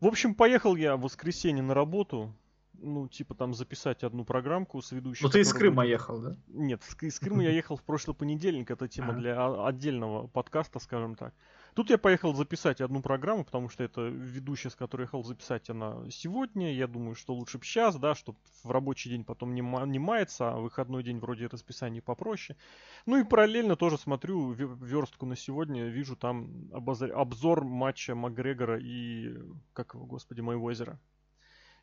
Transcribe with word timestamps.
В 0.00 0.06
общем, 0.06 0.34
поехал 0.34 0.76
я 0.76 0.96
в 0.96 1.02
воскресенье 1.02 1.62
на 1.62 1.74
работу. 1.74 2.34
Ну, 2.78 3.08
типа 3.08 3.34
там 3.34 3.54
записать 3.54 4.04
одну 4.04 4.24
программку 4.26 4.82
с 4.82 4.92
ведущим. 4.92 5.24
Ну 5.24 5.30
ты 5.30 5.40
из 5.40 5.52
Крыма 5.52 5.76
будет- 5.82 5.88
ехал, 5.90 6.20
да? 6.20 6.36
Нет, 6.48 6.82
из 7.00 7.18
Крыма 7.18 7.42
я 7.42 7.50
ехал 7.50 7.76
в 7.76 7.82
прошлый 7.82 8.14
понедельник. 8.14 8.70
Это 8.70 8.86
тема 8.86 9.14
для 9.14 9.66
отдельного 9.66 10.26
подкаста, 10.26 10.78
скажем 10.78 11.14
так. 11.14 11.32
Тут 11.76 11.90
я 11.90 11.98
поехал 11.98 12.32
записать 12.32 12.80
одну 12.80 13.02
программу, 13.02 13.44
потому 13.44 13.68
что 13.68 13.84
это 13.84 14.00
ведущая, 14.00 14.70
с 14.70 14.74
которой 14.74 15.02
я 15.02 15.04
ехал 15.04 15.22
записать, 15.22 15.68
она 15.68 16.10
сегодня. 16.10 16.72
Я 16.72 16.86
думаю, 16.86 17.14
что 17.14 17.34
лучше 17.34 17.58
бы 17.58 17.66
сейчас, 17.66 17.96
да, 17.96 18.14
чтобы 18.14 18.38
в 18.64 18.70
рабочий 18.70 19.10
день 19.10 19.24
потом 19.24 19.54
не, 19.54 19.60
ма- 19.60 19.84
не 19.84 19.98
мается, 19.98 20.52
а 20.52 20.56
выходной 20.56 21.02
день 21.02 21.18
вроде 21.18 21.48
расписание 21.48 22.00
попроще. 22.00 22.58
Ну 23.04 23.18
и 23.18 23.24
параллельно 23.24 23.76
тоже 23.76 23.98
смотрю 23.98 24.54
ве- 24.54 24.86
верстку 24.86 25.26
на 25.26 25.36
сегодня, 25.36 25.84
вижу 25.84 26.16
там 26.16 26.46
обозр- 26.72 27.10
обзор 27.10 27.62
матча 27.62 28.14
Макгрегора 28.14 28.80
и, 28.80 29.36
как 29.74 29.92
его, 29.92 30.06
господи, 30.06 30.40
моего 30.40 30.64
озера. 30.64 30.98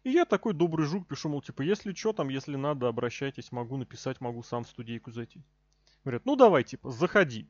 И 0.04 0.10
я 0.10 0.26
такой 0.26 0.56
добрый 0.56 0.88
жук 0.88 1.08
пишу, 1.08 1.30
мол, 1.30 1.44
типа, 1.44 1.62
если 1.62 1.94
что 1.94 2.14
там, 2.14 2.30
если 2.30 2.56
надо, 2.56 2.88
обращайтесь, 2.88 3.52
могу 3.52 3.78
написать, 3.78 4.22
могу 4.22 4.42
сам 4.42 4.64
в 4.64 4.70
студийку 4.70 5.12
зайти. 5.12 5.44
Говорят, 6.04 6.26
ну 6.26 6.36
давай, 6.36 6.64
типа, 6.64 6.90
заходи. 6.90 7.48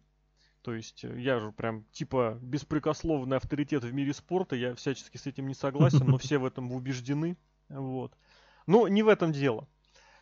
То 0.64 0.74
есть 0.74 1.04
э, 1.04 1.20
я 1.20 1.40
же 1.40 1.52
прям, 1.52 1.84
типа, 1.92 2.40
беспрекословный 2.42 3.38
авторитет 3.38 3.84
в 3.84 3.94
мире 3.94 4.14
спорта, 4.14 4.56
я 4.56 4.74
всячески 4.76 5.18
с 5.18 5.28
этим 5.28 5.48
не 5.48 5.54
согласен, 5.54 6.08
но 6.08 6.18
все 6.18 6.38
в 6.38 6.46
этом 6.46 6.72
убеждены. 6.72 7.38
Вот. 7.70 8.14
Но 8.66 8.88
не 8.88 9.04
в 9.04 9.10
этом 9.10 9.32
дело. 9.34 9.68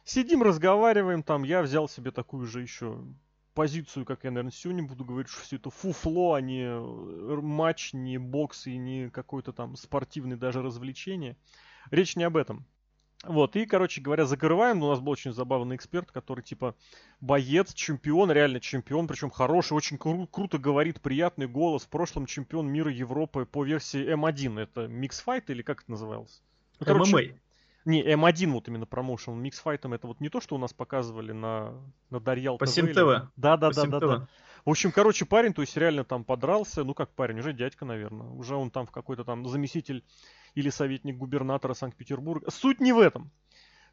Сидим, 0.04 0.42
разговариваем, 0.42 1.22
там 1.22 1.44
я 1.44 1.62
взял 1.62 1.88
себе 1.88 2.12
такую 2.12 2.48
же 2.48 2.62
еще 2.62 3.06
позицию, 3.54 4.06
как 4.06 4.24
я, 4.24 4.32
наверное, 4.32 4.52
сегодня 4.52 4.84
буду 4.84 5.06
говорить, 5.06 5.30
что 5.30 5.42
все 5.44 5.58
это 5.58 5.70
фуфло, 5.70 6.34
а 6.34 6.42
не 6.42 6.64
э, 6.64 7.42
матч, 7.42 7.94
не 7.94 8.18
бокс 8.18 8.66
и 8.66 8.78
не 8.78 9.10
какой-то 9.12 9.54
там 9.54 9.76
спортивный 9.76 10.38
даже 10.38 10.64
развлечение. 10.64 11.38
Речь 11.92 12.16
не 12.16 12.24
об 12.24 12.36
этом. 12.36 12.66
Вот, 13.24 13.56
и, 13.56 13.66
короче 13.68 14.02
говоря, 14.02 14.26
закрываем. 14.26 14.82
У 14.82 14.90
нас 14.90 15.00
был 15.00 15.12
очень 15.12 15.32
забавный 15.32 15.76
эксперт, 15.76 16.12
который, 16.12 16.42
типа, 16.42 16.76
боец, 17.20 17.74
чемпион, 17.74 18.32
реально 18.32 18.60
чемпион, 18.60 19.08
причем 19.08 19.30
хороший, 19.30 19.74
очень 19.74 19.98
кру- 19.98 20.28
круто 20.30 20.58
говорит, 20.58 21.02
приятный 21.02 21.48
голос. 21.48 21.84
В 21.84 21.90
прошлом 21.90 22.26
чемпион 22.26 22.68
мира 22.68 22.92
Европы 22.92 23.46
по 23.46 23.64
версии 23.64 24.12
М1. 24.12 24.60
Это 24.60 24.88
миксфайт 24.88 25.52
или 25.52 25.62
как 25.62 25.84
это 25.84 25.92
называлось? 25.92 26.42
Ну, 26.80 26.86
короче, 26.88 27.16
ММА. 27.16 27.22
не, 27.86 28.04
М1 28.04 28.52
вот 28.52 28.68
именно 28.68 28.88
промоушен. 28.88 29.40
Миксфайтом 29.40 29.94
это 29.94 30.08
вот 30.08 30.20
не 30.20 30.30
то, 30.30 30.42
что 30.42 30.56
у 30.56 30.58
нас 30.58 30.74
показывали 30.74 31.32
на, 31.32 31.76
на 32.10 32.20
Дарьял 32.20 32.58
По 32.58 32.66
ТВ 32.66 32.78
или-. 32.80 32.94
Да, 33.36 33.58
да, 33.58 33.70
да, 33.70 33.86
да, 33.86 34.00
да. 34.00 34.28
В 34.66 34.70
общем, 34.70 34.92
короче, 34.92 35.26
парень, 35.26 35.54
то 35.54 35.62
есть 35.62 35.76
реально 35.78 36.04
там 36.04 36.24
подрался, 36.24 36.84
ну 36.84 36.94
как 36.94 37.12
парень, 37.12 37.40
уже 37.40 37.54
дядька, 37.54 37.86
наверное. 37.86 38.28
Уже 38.28 38.56
он 38.56 38.72
там 38.72 38.86
в 38.88 38.92
какой-то 38.92 39.24
там 39.24 39.46
заместитель 39.48 40.04
или 40.56 40.70
советник 40.70 41.18
губернатора 41.18 41.74
Санкт-Петербурга. 41.74 42.50
Суть 42.52 42.80
не 42.80 42.94
в 42.94 43.00
этом. 43.00 43.32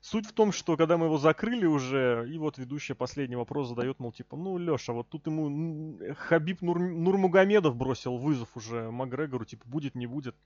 Суть 0.00 0.26
в 0.26 0.32
том, 0.32 0.52
что 0.52 0.76
когда 0.76 0.96
мы 0.96 1.06
его 1.06 1.18
закрыли 1.18 1.66
уже, 1.66 2.28
и 2.30 2.38
вот 2.38 2.56
ведущая 2.58 2.94
последний 2.94 3.34
вопрос 3.34 3.68
задает, 3.68 3.98
мол, 3.98 4.12
типа, 4.12 4.36
ну, 4.36 4.56
Леша, 4.56 4.92
вот 4.92 5.08
тут 5.08 5.26
ему 5.26 5.98
Хабиб 6.16 6.62
Нур- 6.62 6.78
Нурмагомедов 6.78 7.74
бросил 7.74 8.16
вызов 8.16 8.48
уже 8.56 8.92
Макгрегору, 8.92 9.44
типа, 9.44 9.64
будет, 9.66 9.96
не 9.96 10.06
будет. 10.06 10.36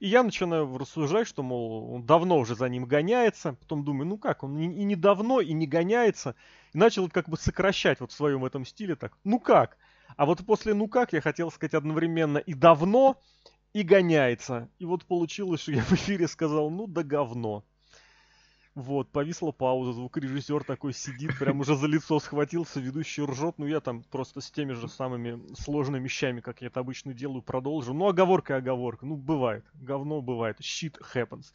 И 0.00 0.06
я 0.06 0.22
начинаю 0.22 0.78
рассуждать, 0.78 1.26
что, 1.26 1.42
мол, 1.42 1.92
он 1.92 2.06
давно 2.06 2.38
уже 2.38 2.54
за 2.54 2.68
ним 2.68 2.84
гоняется. 2.84 3.54
Потом 3.54 3.84
думаю, 3.84 4.06
ну 4.06 4.16
как, 4.16 4.44
он 4.44 4.56
и 4.58 4.84
не 4.84 4.94
давно, 4.94 5.40
и 5.40 5.52
не 5.52 5.66
гоняется. 5.66 6.36
И 6.72 6.78
начал 6.78 7.08
как 7.10 7.28
бы 7.28 7.36
сокращать 7.36 7.98
вот 8.00 8.12
в 8.12 8.14
своем 8.14 8.44
этом 8.44 8.64
стиле 8.64 8.94
так. 8.94 9.18
Ну 9.24 9.40
как? 9.40 9.76
А 10.16 10.24
вот 10.24 10.46
после 10.46 10.72
ну 10.72 10.86
как 10.86 11.12
я 11.12 11.20
хотел 11.20 11.50
сказать 11.50 11.74
одновременно 11.74 12.38
и 12.38 12.54
давно, 12.54 13.20
и 13.72 13.82
гоняется. 13.82 14.68
И 14.78 14.84
вот 14.84 15.04
получилось, 15.04 15.60
что 15.62 15.72
я 15.72 15.82
в 15.82 15.92
эфире 15.92 16.28
сказал, 16.28 16.70
ну 16.70 16.86
да 16.86 17.02
говно. 17.02 17.64
Вот, 18.78 19.10
повисла 19.10 19.50
пауза, 19.50 19.92
звукорежиссер 19.92 20.62
такой 20.62 20.92
сидит, 20.92 21.36
прям 21.36 21.58
уже 21.58 21.74
за 21.74 21.88
лицо 21.88 22.20
схватился, 22.20 22.78
ведущий 22.78 23.24
ржет, 23.24 23.56
ну 23.58 23.66
я 23.66 23.80
там 23.80 24.04
просто 24.04 24.40
с 24.40 24.52
теми 24.52 24.72
же 24.74 24.86
самыми 24.86 25.40
сложными 25.56 26.04
вещами, 26.04 26.40
как 26.40 26.60
я 26.60 26.68
это 26.68 26.78
обычно 26.78 27.12
делаю, 27.12 27.42
продолжу. 27.42 27.92
Ну, 27.92 28.06
оговорка 28.06 28.54
и 28.54 28.58
оговорка, 28.58 29.04
ну, 29.04 29.16
бывает, 29.16 29.64
говно 29.74 30.22
бывает, 30.22 30.60
shit 30.60 30.94
happens. 31.12 31.46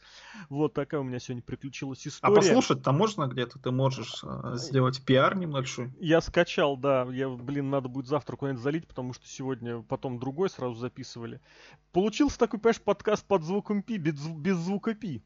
Вот 0.50 0.74
такая 0.74 1.00
у 1.00 1.02
меня 1.02 1.18
сегодня 1.18 1.42
приключилась 1.42 2.04
А 2.04 2.08
история. 2.10 2.34
послушать-то 2.34 2.92
можно 2.92 3.26
где-то? 3.26 3.58
Ты 3.58 3.70
можешь 3.70 4.22
э, 4.22 4.56
сделать 4.56 5.02
пиар 5.02 5.34
небольшой? 5.34 5.94
Я 6.00 6.20
скачал, 6.20 6.76
да. 6.76 7.08
Я, 7.10 7.30
блин, 7.30 7.70
надо 7.70 7.88
будет 7.88 8.06
завтра 8.06 8.36
куда-нибудь 8.36 8.62
залить, 8.62 8.86
потому 8.86 9.14
что 9.14 9.26
сегодня 9.26 9.80
потом 9.80 10.18
другой 10.18 10.50
сразу 10.50 10.74
записывали. 10.74 11.40
Получился 11.90 12.38
такой, 12.38 12.60
понимаешь, 12.60 12.82
подкаст 12.82 13.24
под 13.24 13.44
звуком 13.44 13.82
пи, 13.82 13.96
без, 13.96 14.20
без 14.26 14.58
звука 14.58 14.92
пи. 14.92 15.22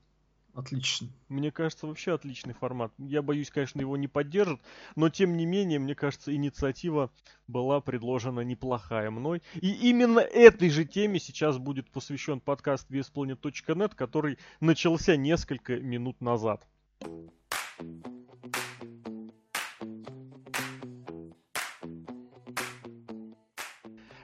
Отлично. 0.58 1.08
Мне 1.28 1.52
кажется, 1.52 1.86
вообще 1.86 2.14
отличный 2.14 2.52
формат. 2.52 2.92
Я 2.98 3.22
боюсь, 3.22 3.48
конечно, 3.48 3.80
его 3.80 3.96
не 3.96 4.08
поддержат, 4.08 4.60
но 4.96 5.08
тем 5.08 5.36
не 5.36 5.46
менее, 5.46 5.78
мне 5.78 5.94
кажется, 5.94 6.34
инициатива 6.34 7.12
была 7.46 7.80
предложена 7.80 8.40
неплохая 8.40 9.12
мной. 9.12 9.40
И 9.54 9.70
именно 9.70 10.18
этой 10.18 10.68
же 10.70 10.84
теме 10.84 11.20
сейчас 11.20 11.58
будет 11.58 11.88
посвящен 11.88 12.40
подкаст 12.40 12.90
VSPlanet.net, 12.90 13.94
который 13.94 14.36
начался 14.58 15.14
несколько 15.14 15.76
минут 15.76 16.20
назад. 16.20 16.66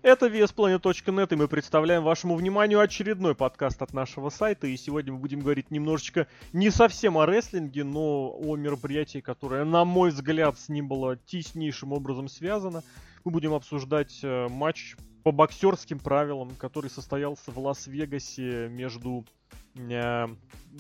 Это 0.04 0.26
VSPlanet.net, 0.26 1.32
и 1.32 1.34
мы 1.34 1.48
представляем 1.48 2.02
вашему 2.02 2.34
вниманию 2.34 2.78
очередной 2.78 3.34
подкаст 3.34 3.80
от 3.80 3.94
нашего 3.94 4.28
сайта. 4.28 4.66
И 4.66 4.76
сегодня 4.76 5.14
мы 5.14 5.18
будем 5.18 5.40
говорить 5.40 5.70
немножечко 5.70 6.26
не 6.52 6.68
совсем 6.68 7.16
о 7.16 7.24
рестлинге, 7.24 7.84
но 7.84 8.36
о 8.38 8.54
мероприятии, 8.56 9.20
которое, 9.20 9.64
на 9.64 9.86
мой 9.86 10.10
взгляд, 10.10 10.58
с 10.58 10.68
ним 10.68 10.88
было 10.88 11.16
теснейшим 11.16 11.94
образом 11.94 12.28
связано. 12.28 12.82
Мы 13.24 13.32
будем 13.32 13.54
обсуждать 13.54 14.20
э, 14.22 14.46
матч 14.50 14.94
по 15.22 15.32
боксерским 15.32 15.98
правилам, 15.98 16.50
который 16.58 16.90
состоялся 16.90 17.50
в 17.50 17.58
Лас-Вегасе 17.58 18.68
между 18.68 19.24
э, 19.74 20.26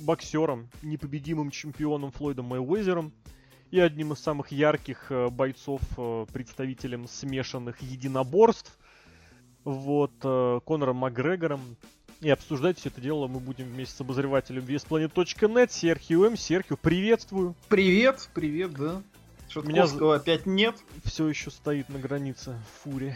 боксером, 0.02 0.68
непобедимым 0.82 1.50
чемпионом 1.50 2.10
Флойдом 2.10 2.44
Мэйуэзером 2.48 3.10
и 3.70 3.80
одним 3.80 4.12
из 4.12 4.18
самых 4.18 4.52
ярких 4.52 5.06
э, 5.08 5.30
бойцов, 5.30 5.80
э, 5.96 6.26
представителем 6.30 7.08
смешанных 7.08 7.80
единоборств, 7.80 8.78
вот, 9.64 10.12
э, 10.22 10.60
Конором 10.66 10.96
Макгрегором. 10.96 11.76
И 12.20 12.30
обсуждать 12.30 12.78
все 12.78 12.88
это 12.88 13.00
дело 13.00 13.26
мы 13.26 13.40
будем 13.40 13.66
вместе 13.66 13.94
с 13.96 14.00
обозревателем 14.00 14.62
VSPlanet.net, 14.62 15.70
Серхио 15.70 16.24
М. 16.26 16.36
Серхио, 16.36 16.76
приветствую. 16.76 17.54
Привет, 17.68 18.30
привет, 18.32 18.72
да. 18.72 19.02
Меня 19.56 19.82
Шатковского 19.82 20.16
опять 20.16 20.46
нет. 20.46 20.74
Все 21.04 21.28
еще 21.28 21.50
стоит 21.50 21.88
на 21.88 21.98
границе 21.98 22.56
фури. 22.82 23.14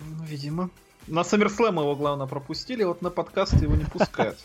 Ну, 0.00 0.24
видимо. 0.24 0.70
На 1.06 1.20
SummerSlam 1.20 1.80
его, 1.80 1.94
главное, 1.94 2.26
пропустили, 2.26 2.84
вот 2.84 3.02
на 3.02 3.10
подкасты 3.10 3.64
его 3.64 3.74
не 3.74 3.84
пускают. 3.84 4.38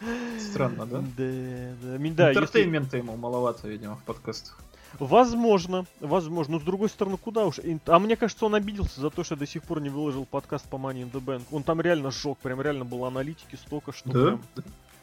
Странно, 0.38 0.86
да? 0.86 0.98
Да, 1.16 1.96
да. 1.96 2.30
Интертеймента 2.30 2.96
ему 2.96 3.16
маловато, 3.16 3.68
видимо, 3.68 3.96
в 3.96 4.02
подкастах. 4.02 4.58
Возможно, 4.98 5.86
возможно. 6.00 6.54
Но 6.54 6.60
с 6.60 6.62
другой 6.62 6.88
стороны, 6.88 7.16
куда 7.16 7.46
уж. 7.46 7.60
А 7.86 7.98
мне 7.98 8.16
кажется, 8.16 8.46
он 8.46 8.54
обиделся 8.54 9.00
за 9.00 9.10
то, 9.10 9.24
что 9.24 9.34
я 9.34 9.38
до 9.38 9.46
сих 9.46 9.62
пор 9.62 9.80
не 9.80 9.88
выложил 9.88 10.24
подкаст 10.26 10.68
по 10.68 10.76
Money 10.76 11.02
in 11.02 11.12
the 11.12 11.20
Bank. 11.24 11.42
Он 11.50 11.62
там 11.62 11.80
реально 11.80 12.10
сжег, 12.10 12.38
прям 12.38 12.60
реально 12.60 12.84
было 12.84 13.08
аналитики 13.08 13.56
столько, 13.56 13.92
что 13.92 14.10
Да? 14.10 14.26
прям- 14.26 14.42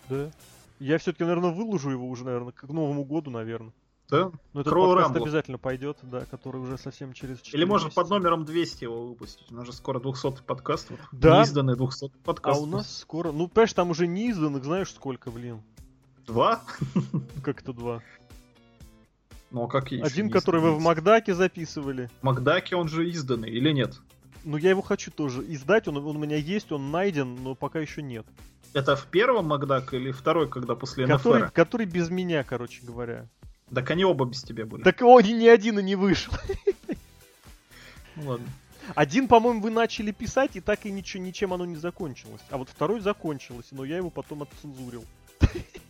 Да. 0.10 0.32
Я 0.80 0.98
все-таки, 0.98 1.24
наверное, 1.24 1.52
выложу 1.52 1.90
его 1.90 2.08
уже, 2.08 2.24
наверное, 2.24 2.52
к 2.54 2.64
Новому 2.64 3.04
году, 3.04 3.30
наверное. 3.32 3.74
Да? 4.10 4.32
Но 4.54 4.62
этот 4.62 4.72
Кроу 4.72 4.88
подкаст 4.88 5.10
Рамбл. 5.12 5.24
обязательно 5.24 5.58
пойдет, 5.60 5.98
да, 6.02 6.22
который 6.22 6.60
уже 6.62 6.80
совсем 6.80 7.14
через 7.14 7.42
4 7.42 7.58
Или 7.62 7.66
можно 7.70 7.86
месяца. 7.88 8.02
под 8.02 8.10
номером 8.10 8.44
200 8.46 8.86
его 8.86 9.06
выпустить. 9.08 9.52
У 9.52 9.56
нас 9.56 9.68
же 9.68 9.74
скоро 9.74 10.00
200 10.00 10.42
подкаст. 10.48 10.90
Вот. 10.90 11.00
Да. 11.12 11.38
Неизданный 11.40 11.76
200 11.76 12.06
А 12.06 12.10
подкаст. 12.24 12.60
у 12.62 12.66
нас 12.66 12.98
скоро... 12.98 13.32
Ну, 13.32 13.48
понимаешь, 13.48 13.74
там 13.74 13.92
уже 13.92 14.08
не 14.08 14.30
изданных, 14.30 14.64
знаешь, 14.64 14.90
сколько, 14.92 15.30
блин? 15.30 15.62
Два? 16.26 16.62
Как 17.44 17.62
это 17.62 17.72
два? 17.74 18.02
Ну, 19.52 19.64
а 19.64 19.68
как 19.68 19.92
еще 19.92 20.04
Один, 20.04 20.30
который 20.30 20.62
вы 20.62 20.74
в? 20.76 20.82
Макдаке 20.82 21.34
записывали. 21.34 22.10
Макдаке 22.22 22.76
он 22.76 22.88
же 22.88 23.10
изданный, 23.10 23.50
или 23.50 23.72
нет? 23.72 23.96
Ну, 24.44 24.58
я 24.58 24.70
его 24.70 24.82
хочу 24.82 25.12
тоже 25.12 25.44
издать, 25.48 25.88
он, 25.88 25.98
он 25.98 26.16
у 26.16 26.20
меня 26.20 26.38
есть, 26.38 26.72
он 26.72 26.92
найден, 26.92 27.36
но 27.36 27.56
пока 27.56 27.80
еще 27.80 28.02
нет. 28.02 28.26
Это 28.74 28.96
в 28.96 29.08
первом 29.08 29.48
Макдак 29.48 29.94
или 29.94 30.12
второй, 30.12 30.48
когда 30.48 30.76
после 30.76 31.08
Который, 31.08 31.44
НФР? 31.44 31.52
который 31.52 31.86
без 31.88 32.10
меня, 32.10 32.44
короче 32.44 32.82
говоря. 32.84 33.28
Так 33.74 33.90
они 33.92 34.06
оба 34.06 34.26
без 34.26 34.44
тебя 34.44 34.66
были. 34.66 34.84
Так 34.84 35.02
он 35.02 35.24
ни 35.24 35.48
один 35.48 35.80
и 35.80 35.84
не 35.84 35.96
вышел. 35.96 36.34
Ну 38.16 38.32
ладно. 38.32 38.48
Один, 38.96 39.30
по-моему, 39.30 39.62
вы 39.62 39.70
начали 39.70 40.12
писать, 40.12 40.56
и 40.56 40.62
так 40.62 40.86
и 40.86 40.92
ничего, 40.92 41.24
ничем 41.24 41.54
оно 41.54 41.64
не 41.64 41.78
закончилось. 41.78 42.42
А 42.50 42.58
вот 42.58 42.68
второй 42.68 43.00
закончилось, 43.00 43.68
но 43.72 43.86
я 43.86 43.96
его 43.96 44.10
потом 44.10 44.42
отцензурил. 44.44 45.06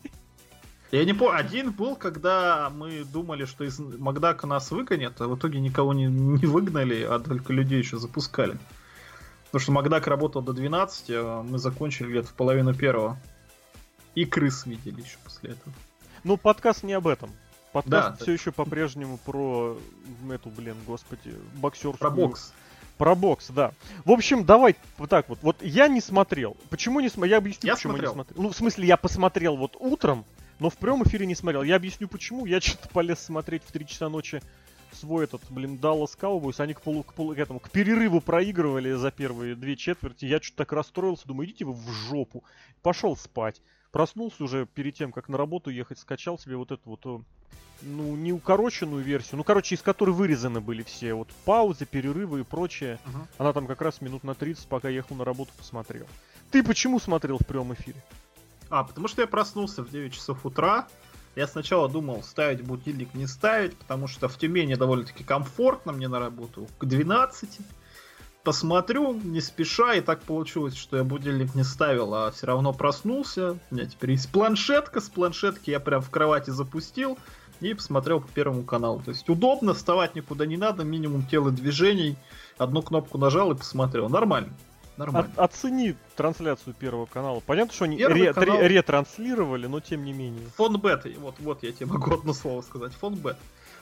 Я 0.91 1.05
не 1.05 1.13
помню, 1.13 1.37
один 1.37 1.71
был, 1.71 1.95
когда 1.95 2.71
мы 2.71 3.03
думали, 3.03 3.45
что 3.45 3.63
из 3.63 3.77
Макдака 3.79 4.47
нас 4.47 4.71
выгонят, 4.71 5.21
а 5.21 5.27
в 5.27 5.37
итоге 5.37 5.59
никого 5.59 5.93
не, 5.93 6.05
не 6.05 6.45
выгнали, 6.47 7.03
а 7.03 7.19
только 7.19 7.53
людей 7.53 7.77
еще 7.79 7.97
запускали. 7.97 8.57
Потому 9.45 9.61
что 9.61 9.71
Макдак 9.71 10.07
работал 10.07 10.41
до 10.41 10.53
12, 10.53 11.05
а 11.09 11.43
мы 11.43 11.57
закончили 11.57 12.09
где-то 12.09 12.27
в 12.27 12.33
половину 12.33 12.73
первого. 12.73 13.19
И 14.15 14.25
крыс 14.25 14.65
видели 14.65 15.01
еще 15.01 15.17
после 15.23 15.51
этого. 15.51 15.73
Ну, 16.23 16.37
подкаст 16.37 16.83
не 16.83 16.93
об 16.93 17.07
этом. 17.07 17.31
Подкаст 17.71 18.09
Да, 18.09 18.15
все 18.15 18.25
да. 18.27 18.31
еще 18.33 18.51
по-прежнему 18.51 19.17
про 19.17 19.77
эту, 20.31 20.49
блин, 20.49 20.75
господи, 20.85 21.33
боксерскую... 21.55 21.97
Про 21.97 22.09
бокс. 22.09 22.53
Про 22.97 23.15
бокс, 23.15 23.49
да. 23.49 23.71
В 24.05 24.11
общем, 24.11 24.43
давай 24.43 24.75
вот 24.97 25.09
так 25.09 25.29
вот. 25.29 25.39
Вот 25.41 25.61
я 25.61 25.87
не 25.87 26.01
смотрел. 26.01 26.57
Почему 26.69 26.99
не 26.99 27.09
смотрел? 27.09 27.31
Я 27.31 27.37
объясню, 27.37 27.67
Я 27.67 27.75
почему 27.75 27.93
смотрел. 27.93 28.11
не 28.11 28.13
смотрел. 28.15 28.43
Ну, 28.43 28.49
в 28.49 28.55
смысле, 28.55 28.87
я 28.87 28.97
посмотрел 28.97 29.55
вот 29.55 29.77
утром, 29.79 30.25
но 30.59 30.69
в 30.69 30.77
прямом 30.77 31.03
эфире 31.03 31.25
не 31.25 31.35
смотрел. 31.35 31.63
Я 31.63 31.75
объясню, 31.75 32.07
почему. 32.07 32.45
Я 32.45 32.61
что-то 32.61 32.89
полез 32.89 33.19
смотреть 33.19 33.63
в 33.63 33.71
3 33.71 33.87
часа 33.87 34.09
ночи 34.09 34.41
свой 34.91 35.25
этот, 35.25 35.41
блин, 35.49 35.79
Dallas 35.81 36.17
Cowboys. 36.19 36.61
Они 36.61 36.73
к, 36.73 36.81
полу, 36.81 37.03
к, 37.03 37.13
полу- 37.13 37.35
к 37.35 37.37
этому, 37.37 37.59
к 37.59 37.69
перерыву 37.69 38.21
проигрывали 38.21 38.93
за 38.93 39.11
первые 39.11 39.55
две 39.55 39.75
четверти. 39.75 40.25
Я 40.25 40.41
что-то 40.41 40.57
так 40.57 40.73
расстроился. 40.73 41.27
Думаю, 41.27 41.47
идите 41.47 41.65
вы 41.65 41.73
в 41.73 41.89
жопу. 41.89 42.43
Пошел 42.81 43.15
спать. 43.15 43.61
Проснулся 43.91 44.43
уже 44.43 44.65
перед 44.65 44.95
тем, 44.95 45.11
как 45.11 45.29
на 45.29 45.37
работу 45.37 45.69
ехать, 45.69 45.99
скачал 45.99 46.37
себе 46.37 46.57
вот 46.57 46.71
эту 46.71 46.81
вот, 46.89 47.23
ну, 47.81 48.15
не 48.15 48.31
укороченную 48.31 49.03
версию, 49.03 49.37
ну, 49.37 49.43
короче, 49.43 49.73
из 49.73 49.81
которой 49.81 50.11
вырезаны 50.11 50.61
были 50.61 50.83
все 50.83 51.15
вот 51.15 51.29
паузы, 51.45 51.85
перерывы 51.85 52.41
и 52.41 52.43
прочее. 52.43 52.99
Мгм. 53.05 53.27
Она 53.39 53.53
там 53.53 53.65
как 53.65 53.81
раз 53.81 54.01
минут 54.01 54.23
на 54.23 54.35
30, 54.35 54.67
пока 54.67 54.89
ехал 54.89 55.15
на 55.15 55.25
работу, 55.25 55.51
посмотрел. 55.57 56.05
Ты 56.51 56.63
почему 56.63 56.99
смотрел 56.99 57.37
в 57.39 57.45
прямом 57.47 57.73
эфире? 57.73 58.01
А, 58.69 58.83
потому 58.83 59.07
что 59.07 59.21
я 59.21 59.27
проснулся 59.27 59.83
в 59.83 59.89
9 59.89 60.13
часов 60.13 60.45
утра. 60.45 60.87
Я 61.35 61.47
сначала 61.47 61.87
думал, 61.87 62.23
ставить 62.23 62.61
будильник, 62.63 63.13
не 63.13 63.27
ставить, 63.27 63.77
потому 63.77 64.07
что 64.07 64.27
в 64.27 64.37
Тюмени 64.37 64.75
довольно-таки 64.75 65.23
комфортно 65.23 65.91
мне 65.91 66.07
на 66.07 66.19
работу 66.19 66.67
к 66.77 66.85
12. 66.85 67.59
Посмотрю, 68.43 69.13
не 69.13 69.41
спеша, 69.41 69.95
и 69.95 70.01
так 70.01 70.21
получилось, 70.21 70.75
что 70.75 70.97
я 70.97 71.03
будильник 71.03 71.55
не 71.55 71.63
ставил, 71.63 72.13
а 72.13 72.31
все 72.31 72.47
равно 72.47 72.73
проснулся. 72.73 73.57
У 73.69 73.75
меня 73.75 73.85
теперь 73.85 74.11
есть 74.11 74.31
планшетка, 74.31 75.01
с 75.01 75.09
планшетки 75.09 75.69
я 75.69 75.79
прям 75.79 76.01
в 76.01 76.09
кровати 76.09 76.49
запустил 76.49 77.17
и 77.59 77.73
посмотрел 77.73 78.21
по 78.21 78.27
первому 78.29 78.63
каналу. 78.63 79.01
То 79.01 79.11
есть 79.11 79.29
удобно, 79.29 79.73
вставать 79.73 80.15
никуда 80.15 80.45
не 80.45 80.57
надо, 80.57 80.83
минимум 80.83 81.25
телодвижений, 81.25 82.17
одну 82.57 82.81
кнопку 82.81 83.17
нажал 83.17 83.51
и 83.51 83.55
посмотрел. 83.55 84.09
Нормально. 84.09 84.53
Нормально. 84.99 85.31
О- 85.37 85.45
оцени 85.45 85.95
трансляцию 86.15 86.75
Первого 86.75 87.05
канала. 87.05 87.41
Понятно, 87.45 87.73
что 87.73 87.85
они 87.85 87.97
Первый 87.97 88.21
ре- 88.23 88.33
канал- 88.33 88.57
тре- 88.57 88.67
ретранслировали, 88.67 89.65
но 89.67 89.79
тем 89.79 90.03
не 90.03 90.13
менее. 90.13 90.45
Фон 90.57 90.79
бет, 90.79 91.05
вот, 91.17 91.35
вот 91.39 91.63
я 91.63 91.71
тебе 91.71 91.85
могу 91.87 92.13
одно 92.13 92.33
слово 92.33 92.61
сказать, 92.61 92.93
фон 92.93 93.15
бет. 93.15 93.37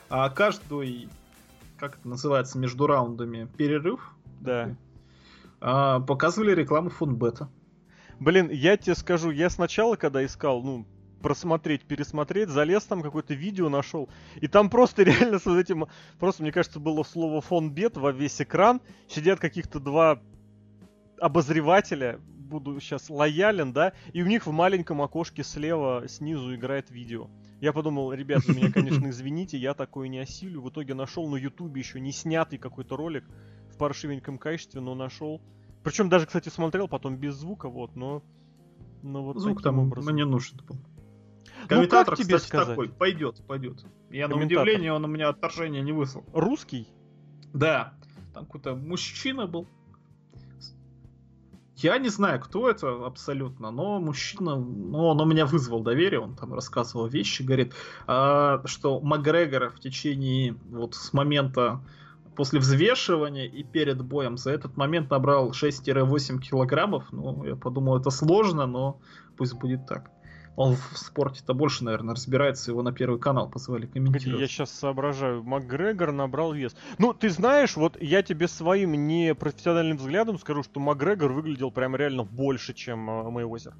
А 0.08 0.30
каждый, 0.30 1.08
как 1.76 1.98
это 1.98 2.08
называется, 2.08 2.56
между 2.58 2.86
раундами 2.86 3.48
перерыв, 3.56 4.14
Да. 4.40 4.74
а, 5.60 6.00
показывали 6.00 6.54
рекламу 6.54 6.88
фон 6.90 7.16
бета. 7.16 7.48
Блин, 8.20 8.48
я 8.50 8.76
тебе 8.76 8.94
скажу, 8.94 9.30
я 9.30 9.50
сначала, 9.50 9.96
когда 9.96 10.24
искал, 10.24 10.62
ну, 10.62 10.86
просмотреть, 11.20 11.82
пересмотреть, 11.82 12.48
залез 12.48 12.84
там 12.84 13.02
какое-то 13.02 13.34
видео 13.34 13.68
нашел, 13.68 14.08
и 14.40 14.46
там 14.46 14.70
просто 14.70 15.02
реально 15.32 15.40
с 15.40 15.46
этим, 15.48 15.86
просто, 16.20 16.42
мне 16.42 16.52
кажется, 16.52 16.78
было 16.78 17.02
слово 17.02 17.40
фон 17.40 17.70
бет 17.72 17.96
во 17.96 18.12
весь 18.12 18.40
экран, 18.40 18.80
сидят 19.08 19.40
каких-то 19.40 19.80
два 19.80 20.20
обозревателя, 21.20 22.20
буду 22.48 22.80
сейчас 22.80 23.10
лоялен, 23.10 23.72
да, 23.72 23.92
и 24.12 24.22
у 24.22 24.26
них 24.26 24.46
в 24.46 24.50
маленьком 24.50 25.02
окошке 25.02 25.44
слева 25.44 26.04
снизу 26.08 26.54
играет 26.54 26.90
видео. 26.90 27.28
Я 27.60 27.72
подумал, 27.72 28.12
ребят, 28.12 28.44
вы 28.46 28.54
меня, 28.54 28.72
конечно, 28.72 29.08
извините, 29.10 29.58
я 29.58 29.74
такое 29.74 30.08
не 30.08 30.18
осилю. 30.18 30.62
В 30.62 30.70
итоге 30.70 30.94
нашел 30.94 31.28
на 31.28 31.36
ютубе 31.36 31.80
еще 31.80 32.00
не 32.00 32.12
снятый 32.12 32.58
какой-то 32.58 32.96
ролик 32.96 33.24
в 33.70 33.76
паршивеньком 33.76 34.38
качестве, 34.38 34.80
но 34.80 34.94
нашел. 34.94 35.40
Причем 35.84 36.08
даже, 36.08 36.26
кстати, 36.26 36.48
смотрел 36.48 36.88
потом 36.88 37.16
без 37.16 37.34
звука, 37.34 37.68
вот, 37.68 37.94
но... 37.96 38.22
но 39.02 39.24
вот 39.24 39.38
Звук 39.38 39.62
там 39.62 39.78
образом. 39.78 40.14
мне 40.14 40.24
нужен 40.24 40.58
был. 40.66 40.76
Ну, 41.62 41.68
Комментатор, 41.68 42.16
как 42.16 42.24
тебе 42.24 42.36
кстати, 42.36 42.48
сказать? 42.48 42.68
такой, 42.68 42.88
пойдет, 42.88 43.42
пойдет. 43.46 43.84
Я 44.10 44.28
на 44.28 44.36
удивление, 44.36 44.92
он 44.92 45.04
у 45.04 45.08
меня 45.08 45.28
отторжение 45.28 45.82
не 45.82 45.92
выслал. 45.92 46.24
Русский? 46.32 46.88
Да, 47.52 47.94
там 48.32 48.44
какой-то 48.44 48.74
мужчина 48.74 49.46
был. 49.46 49.66
Я 51.80 51.96
не 51.98 52.08
знаю, 52.08 52.40
кто 52.40 52.68
это 52.68 53.06
абсолютно, 53.06 53.70
но 53.70 54.00
мужчина, 54.00 54.56
ну, 54.56 55.06
он 55.06 55.20
у 55.20 55.24
меня 55.24 55.46
вызвал 55.46 55.80
доверие, 55.80 56.20
он 56.20 56.34
там 56.34 56.52
рассказывал 56.52 57.06
вещи, 57.06 57.42
говорит, 57.42 57.72
а, 58.08 58.62
что 58.64 59.00
Макгрегор 59.00 59.70
в 59.70 59.78
течение 59.78 60.56
вот 60.70 60.96
с 60.96 61.12
момента 61.12 61.80
после 62.34 62.58
взвешивания 62.58 63.46
и 63.46 63.62
перед 63.62 64.02
боем 64.04 64.36
за 64.36 64.50
этот 64.50 64.76
момент 64.76 65.10
набрал 65.10 65.50
6-8 65.52 66.40
килограммов. 66.40 67.04
Ну, 67.12 67.44
я 67.44 67.54
подумал, 67.54 67.98
это 67.98 68.10
сложно, 68.10 68.66
но 68.66 69.00
пусть 69.36 69.54
будет 69.54 69.86
так. 69.86 70.10
Он 70.58 70.74
в 70.74 70.98
спорте-то 70.98 71.54
больше, 71.54 71.84
наверное, 71.84 72.16
разбирается, 72.16 72.72
его 72.72 72.82
на 72.82 72.90
первый 72.90 73.20
канал 73.20 73.48
позвали 73.48 73.86
комментировать. 73.86 74.40
я 74.40 74.48
сейчас 74.48 74.72
соображаю. 74.72 75.44
Макгрегор 75.44 76.10
набрал 76.10 76.52
вес. 76.52 76.74
Ну, 76.98 77.14
ты 77.14 77.30
знаешь, 77.30 77.76
вот 77.76 77.96
я 78.02 78.24
тебе 78.24 78.48
своим 78.48 79.06
непрофессиональным 79.06 79.98
взглядом 79.98 80.36
скажу, 80.36 80.64
что 80.64 80.80
Макгрегор 80.80 81.30
выглядел 81.30 81.70
прям 81.70 81.94
реально 81.94 82.24
больше, 82.24 82.74
чем 82.74 83.08
э, 83.08 83.30
Мэйвезер. 83.30 83.74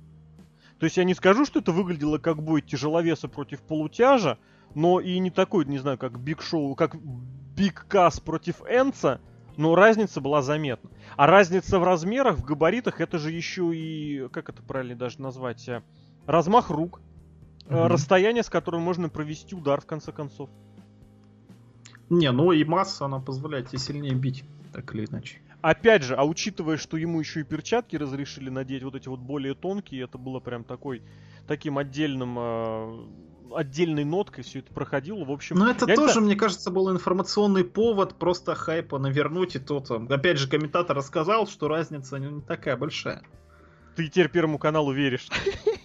То 0.79 0.85
есть 0.85 0.97
я 0.97 1.03
не 1.03 1.15
скажу, 1.15 1.45
что 1.45 1.59
это 1.59 1.73
выглядело 1.73 2.19
как 2.19 2.41
бой 2.41 2.63
тяжеловеса 2.63 3.27
против 3.27 3.61
полутяжа, 3.63 4.39
но 4.77 5.01
и 5.01 5.19
не 5.19 5.33
такой, 5.33 5.65
не 5.65 5.79
знаю, 5.79 5.99
как 5.99 6.21
Биг 6.21 6.41
Шоу, 6.41 6.77
как 6.77 6.95
Биг 7.57 7.87
Кас 7.89 8.21
против 8.21 8.63
Энцо, 8.71 9.21
но 9.57 9.75
разница 9.75 10.21
была 10.21 10.43
заметна. 10.43 10.91
А 11.17 11.27
разница 11.27 11.81
в 11.81 11.83
размерах, 11.83 12.37
в 12.39 12.45
габаритах, 12.45 13.01
это 13.01 13.19
же 13.19 13.33
еще 13.33 13.75
и, 13.75 14.29
как 14.29 14.49
это 14.49 14.63
правильно 14.63 14.95
даже 14.95 15.21
назвать, 15.21 15.69
э, 15.69 15.83
размах 16.29 16.71
рук, 16.71 17.01
Мгм. 17.67 17.87
расстояние, 17.89 18.43
с 18.43 18.49
которым 18.51 18.83
можно 18.83 19.09
провести 19.09 19.55
удар, 19.55 19.81
в 19.81 19.87
конце 19.87 20.13
концов. 20.13 20.49
Не, 22.11 22.31
ну 22.33 22.53
и 22.53 22.65
масса, 22.65 23.07
она 23.07 23.19
позволяет 23.19 23.69
тебе 23.69 23.79
сильнее 23.79 24.15
бить, 24.15 24.45
так 24.73 24.95
или 24.95 25.07
иначе. 25.07 25.41
Опять 25.61 26.03
же, 26.03 26.15
а 26.15 26.25
учитывая, 26.25 26.77
что 26.77 26.97
ему 26.97 27.19
еще 27.21 27.41
и 27.41 27.45
перчатки 27.45 27.97
разрешили 27.97 28.49
надеть, 28.49 28.85
вот 28.85 28.95
эти 28.95 29.09
вот 29.09 29.21
более 29.21 29.55
тонкие, 29.55 30.05
это 30.05 30.17
было 30.17 30.39
прям 30.41 30.65
такой, 30.65 31.03
таким 31.47 31.77
отдельным, 31.79 32.37
э, 32.39 33.07
отдельной 33.55 34.05
ноткой 34.05 34.45
все 34.45 34.61
это 34.61 34.73
проходило. 34.73 35.25
В 35.25 35.33
общем, 35.33 35.57
Но 35.57 35.69
это 35.69 35.87
я 35.87 35.95
не 35.95 35.97
тоже, 35.97 36.13
знаю, 36.15 36.27
мне 36.27 36.37
кажется, 36.37 36.71
был 36.71 36.91
информационный 36.93 37.65
повод 37.65 38.19
просто 38.19 38.55
хайпа 38.55 38.99
навернуть, 38.99 39.57
и 39.57 39.59
то 39.59 39.81
там. 39.81 40.07
Опять 40.11 40.39
же, 40.39 40.49
комментатор 40.49 40.97
рассказал, 40.97 41.47
что 41.47 41.69
разница 41.69 42.19
не 42.19 42.41
такая 42.41 42.77
большая. 42.77 43.23
ты 43.97 44.07
теперь 44.09 44.29
Первому 44.31 44.59
каналу 44.59 44.93
веришь. 44.93 45.29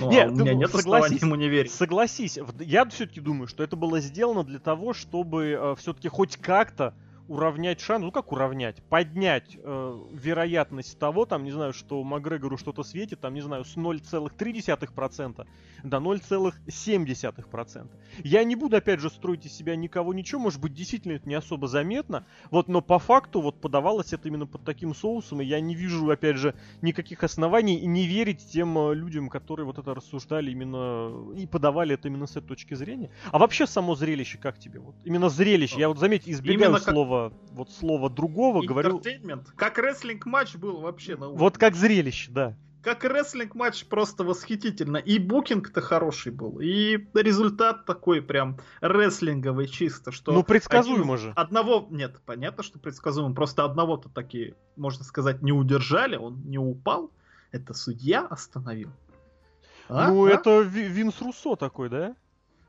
Ну, 0.00 0.10
Не, 0.10 0.24
а 0.24 0.28
у 0.28 0.34
меня 0.34 0.54
нет 0.54 0.70
согласись. 0.70 1.22
ему 1.22 1.34
не 1.34 1.48
верить. 1.48 1.72
Согласись, 1.72 2.38
я 2.60 2.84
все-таки 2.86 3.20
думаю, 3.20 3.46
что 3.48 3.62
это 3.62 3.76
было 3.76 4.00
сделано 4.00 4.44
для 4.44 4.58
того, 4.58 4.94
чтобы 4.94 5.74
все-таки 5.78 6.08
хоть 6.08 6.36
как-то 6.36 6.94
уравнять 7.30 7.80
шанс, 7.80 8.04
ну 8.04 8.10
как 8.10 8.32
уравнять, 8.32 8.82
поднять 8.88 9.56
э, 9.56 9.98
вероятность 10.12 10.98
того, 10.98 11.26
там, 11.26 11.44
не 11.44 11.52
знаю, 11.52 11.72
что 11.72 12.02
Макгрегору 12.02 12.56
что-то 12.58 12.82
светит, 12.82 13.20
там, 13.20 13.34
не 13.34 13.40
знаю, 13.40 13.64
с 13.64 13.76
0,3% 13.76 15.46
до 15.84 15.96
0,7%. 15.98 17.88
Я 18.24 18.42
не 18.44 18.56
буду, 18.56 18.76
опять 18.76 18.98
же, 18.98 19.10
строить 19.10 19.46
из 19.46 19.52
себя 19.52 19.76
никого 19.76 20.12
ничего, 20.12 20.40
может 20.40 20.60
быть, 20.60 20.74
действительно 20.74 21.12
это 21.12 21.28
не 21.28 21.36
особо 21.36 21.68
заметно, 21.68 22.26
вот, 22.50 22.66
но 22.66 22.80
по 22.80 22.98
факту 22.98 23.40
вот 23.40 23.60
подавалось 23.60 24.12
это 24.12 24.26
именно 24.26 24.46
под 24.46 24.64
таким 24.64 24.92
соусом, 24.92 25.40
и 25.40 25.44
я 25.44 25.60
не 25.60 25.76
вижу, 25.76 26.10
опять 26.10 26.36
же, 26.36 26.56
никаких 26.82 27.22
оснований 27.22 27.76
и 27.78 27.86
не 27.86 28.08
верить 28.08 28.44
тем 28.50 28.76
э, 28.76 28.94
людям, 28.94 29.28
которые 29.28 29.66
вот 29.66 29.78
это 29.78 29.94
рассуждали 29.94 30.50
именно 30.50 31.32
и 31.36 31.46
подавали 31.46 31.94
это 31.94 32.08
именно 32.08 32.26
с 32.26 32.32
этой 32.32 32.48
точки 32.48 32.74
зрения. 32.74 33.10
А 33.30 33.38
вообще 33.38 33.68
само 33.68 33.94
зрелище 33.94 34.38
как 34.38 34.58
тебе? 34.58 34.80
Вот 34.80 34.96
именно 35.04 35.28
зрелище. 35.28 35.78
Я 35.78 35.88
вот 35.88 35.98
заметь, 36.00 36.28
избегаю 36.28 36.70
Именно 36.70 36.78
как- 36.80 36.94
вот 37.52 37.70
слова 37.70 38.08
другого, 38.08 38.62
говорю. 38.66 39.02
Как 39.56 39.78
рестлинг-матч 39.78 40.56
был 40.56 40.80
вообще 40.80 41.16
на 41.16 41.26
уровне. 41.26 41.38
вот 41.38 41.58
как 41.58 41.74
зрелище, 41.74 42.30
да. 42.32 42.56
Как 42.82 43.04
рестлинг-матч 43.04 43.84
просто 43.84 44.24
восхитительно. 44.24 44.96
И 44.96 45.18
букинг-то 45.18 45.82
хороший 45.82 46.32
был. 46.32 46.60
И 46.60 46.96
результат 47.12 47.84
такой 47.84 48.22
прям 48.22 48.56
рестлинговый 48.80 49.66
чисто, 49.68 50.12
что... 50.12 50.32
Ну 50.32 50.42
предсказуемо 50.42 51.14
один- 51.14 51.18
же. 51.18 51.32
Одного, 51.36 51.86
нет, 51.90 52.18
понятно, 52.24 52.62
что 52.62 52.78
предсказуемо. 52.78 53.34
Просто 53.34 53.64
одного-то 53.64 54.08
таки, 54.08 54.54
можно 54.76 55.04
сказать, 55.04 55.42
не 55.42 55.52
удержали, 55.52 56.16
он 56.16 56.40
не 56.46 56.56
упал. 56.56 57.10
Это 57.52 57.74
судья 57.74 58.26
остановил. 58.26 58.88
А? 59.90 60.08
ну 60.08 60.24
А? 60.24 60.30
это 60.30 60.60
Ви- 60.62 60.88
Винс 60.88 61.20
Руссо 61.20 61.56
такой, 61.56 61.90
да? 61.90 62.14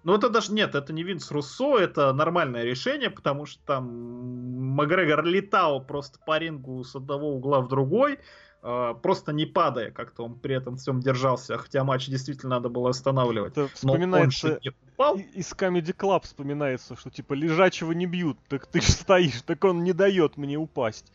Ну 0.04 0.16
это 0.16 0.30
даже 0.30 0.52
нет, 0.52 0.74
это 0.76 0.94
не 0.94 1.04
Винс 1.04 1.30
Руссо, 1.32 1.78
это 1.78 2.12
нормальное 2.14 2.64
решение, 2.64 3.10
потому 3.10 3.46
что 3.46 3.62
там 3.66 4.74
Макгрегор 4.76 5.24
летал 5.24 5.84
просто 5.84 6.20
по 6.26 6.40
рингу 6.40 6.84
с 6.84 6.96
одного 6.96 7.36
угла 7.36 7.62
в 7.62 7.68
другой, 7.68 8.20
э, 8.64 8.96
просто 9.02 9.32
не 9.32 9.46
падая, 9.46 9.92
как-то 9.92 10.24
он 10.24 10.40
при 10.40 10.56
этом 10.56 10.78
всем 10.78 11.02
держался, 11.02 11.58
хотя 11.58 11.84
матч 11.84 12.08
действительно 12.08 12.56
надо 12.56 12.70
было 12.70 12.90
останавливать. 12.90 13.52
Это 13.52 13.62
Но 13.62 13.66
он 13.66 13.70
вспоминается 13.76 14.48
же 14.48 14.60
не 14.64 14.72
упал. 14.94 15.18
из 15.18 15.52
Comedy 15.54 15.96
Club 15.96 16.24
вспоминается, 16.24 16.96
что 16.96 17.12
типа 17.12 17.34
лежачего 17.34 17.92
не 17.92 18.08
бьют, 18.08 18.40
так 18.50 18.66
ты 18.66 18.82
ж 18.82 18.86
стоишь, 18.86 19.42
так 19.44 19.64
он 19.64 19.84
не 19.84 19.94
дает 19.94 20.38
мне 20.38 20.58
упасть. 20.58 21.12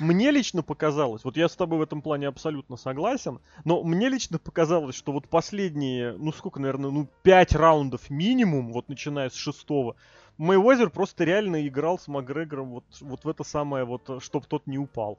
Мне 0.00 0.30
лично 0.30 0.62
показалось, 0.62 1.24
вот 1.24 1.36
я 1.36 1.48
с 1.48 1.56
тобой 1.56 1.78
в 1.78 1.82
этом 1.82 2.02
плане 2.02 2.28
абсолютно 2.28 2.76
согласен, 2.76 3.40
но 3.64 3.82
мне 3.82 4.08
лично 4.08 4.38
показалось, 4.38 4.94
что 4.94 5.12
вот 5.12 5.28
последние, 5.28 6.12
ну 6.18 6.32
сколько, 6.32 6.60
наверное, 6.60 6.90
ну 6.90 7.08
пять 7.22 7.52
раундов 7.54 8.10
минимум, 8.10 8.72
вот 8.72 8.88
начиная 8.88 9.30
с 9.30 9.34
шестого, 9.34 9.96
Мэйвезер 10.38 10.90
просто 10.90 11.24
реально 11.24 11.66
играл 11.66 11.98
с 11.98 12.08
Макгрегором 12.08 12.70
вот, 12.70 12.84
вот 13.00 13.24
в 13.24 13.28
это 13.28 13.44
самое, 13.44 13.84
вот, 13.84 14.22
чтоб 14.22 14.46
тот 14.46 14.66
не 14.66 14.78
упал. 14.78 15.18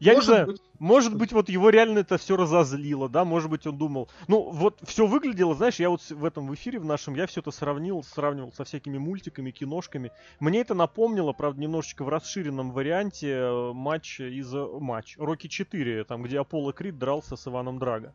Я 0.00 0.14
может 0.14 0.28
не 0.28 0.34
знаю, 0.34 0.46
быть. 0.46 0.62
может 0.78 1.16
быть, 1.16 1.32
вот 1.32 1.48
его 1.48 1.70
реально 1.70 2.00
это 2.00 2.18
все 2.18 2.36
разозлило, 2.36 3.08
да, 3.08 3.24
может 3.24 3.50
быть, 3.50 3.66
он 3.66 3.76
думал. 3.76 4.08
Ну, 4.28 4.50
вот 4.50 4.78
все 4.84 5.06
выглядело, 5.06 5.54
знаешь, 5.54 5.80
я 5.80 5.90
вот 5.90 6.08
в 6.08 6.24
этом 6.24 6.46
в 6.46 6.54
эфире 6.54 6.78
в 6.78 6.84
нашем, 6.84 7.14
я 7.14 7.26
все 7.26 7.40
это 7.40 7.50
сравнил, 7.50 8.02
сравнивал 8.04 8.52
со 8.52 8.64
всякими 8.64 8.98
мультиками, 8.98 9.50
киношками. 9.50 10.12
Мне 10.38 10.60
это 10.60 10.74
напомнило, 10.74 11.32
правда, 11.32 11.60
немножечко 11.60 12.04
в 12.04 12.08
расширенном 12.08 12.70
варианте 12.70 13.30
э, 13.30 13.72
матч 13.72 14.20
из 14.20 14.54
э, 14.54 14.66
матч 14.80 15.16
Рокки 15.18 15.48
4, 15.48 16.04
там, 16.04 16.22
где 16.22 16.38
Аполло 16.38 16.72
Крид 16.72 16.98
дрался 16.98 17.36
с 17.36 17.46
Иваном 17.48 17.78
Драго. 17.78 18.14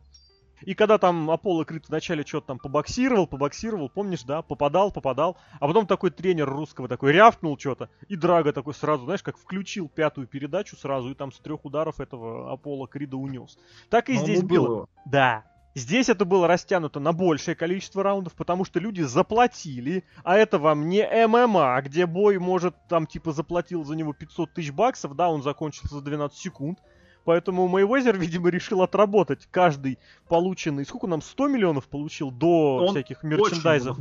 И 0.62 0.74
когда 0.74 0.98
там 0.98 1.30
Аполло 1.30 1.64
Крид 1.64 1.88
вначале 1.88 2.24
что-то 2.24 2.48
там 2.48 2.58
побоксировал, 2.58 3.26
побоксировал, 3.26 3.88
помнишь, 3.88 4.22
да, 4.22 4.42
попадал, 4.42 4.90
попадал, 4.90 5.36
а 5.60 5.66
потом 5.66 5.86
такой 5.86 6.10
тренер 6.10 6.48
русского 6.48 6.88
такой 6.88 7.12
рявкнул 7.12 7.58
что-то, 7.58 7.90
и 8.08 8.16
Драго 8.16 8.52
такой 8.52 8.74
сразу, 8.74 9.04
знаешь, 9.04 9.22
как 9.22 9.36
включил 9.36 9.88
пятую 9.88 10.26
передачу 10.26 10.76
сразу, 10.76 11.10
и 11.10 11.14
там 11.14 11.32
с 11.32 11.38
трех 11.38 11.64
ударов 11.64 12.00
этого 12.00 12.52
Аполло 12.52 12.86
Крида 12.86 13.16
унес. 13.16 13.58
Так 13.90 14.08
и 14.08 14.14
Но 14.14 14.20
здесь 14.20 14.42
было. 14.42 14.64
Его. 14.64 14.88
Да. 15.04 15.44
Здесь 15.76 16.08
это 16.08 16.24
было 16.24 16.46
растянуто 16.46 17.00
на 17.00 17.12
большее 17.12 17.56
количество 17.56 18.04
раундов, 18.04 18.34
потому 18.34 18.64
что 18.64 18.78
люди 18.78 19.02
заплатили, 19.02 20.04
а 20.22 20.36
это 20.36 20.60
вам 20.60 20.88
не 20.88 21.04
ММА, 21.26 21.82
где 21.82 22.06
бой 22.06 22.38
может 22.38 22.76
там 22.88 23.08
типа 23.08 23.32
заплатил 23.32 23.84
за 23.84 23.96
него 23.96 24.12
500 24.12 24.54
тысяч 24.54 24.70
баксов, 24.70 25.16
да, 25.16 25.28
он 25.28 25.42
закончился 25.42 25.96
за 25.96 26.00
12 26.00 26.38
секунд, 26.38 26.78
Поэтому 27.24 27.68
Мэйвезер, 27.68 28.16
видимо, 28.18 28.48
решил 28.50 28.82
отработать 28.82 29.48
каждый 29.50 29.98
полученный... 30.28 30.84
Сколько 30.84 31.06
нам? 31.06 31.22
100 31.22 31.48
миллионов 31.48 31.88
получил 31.88 32.30
до 32.30 32.76
Он 32.76 32.88
всяких 32.90 33.22
мерчендайзов? 33.22 33.98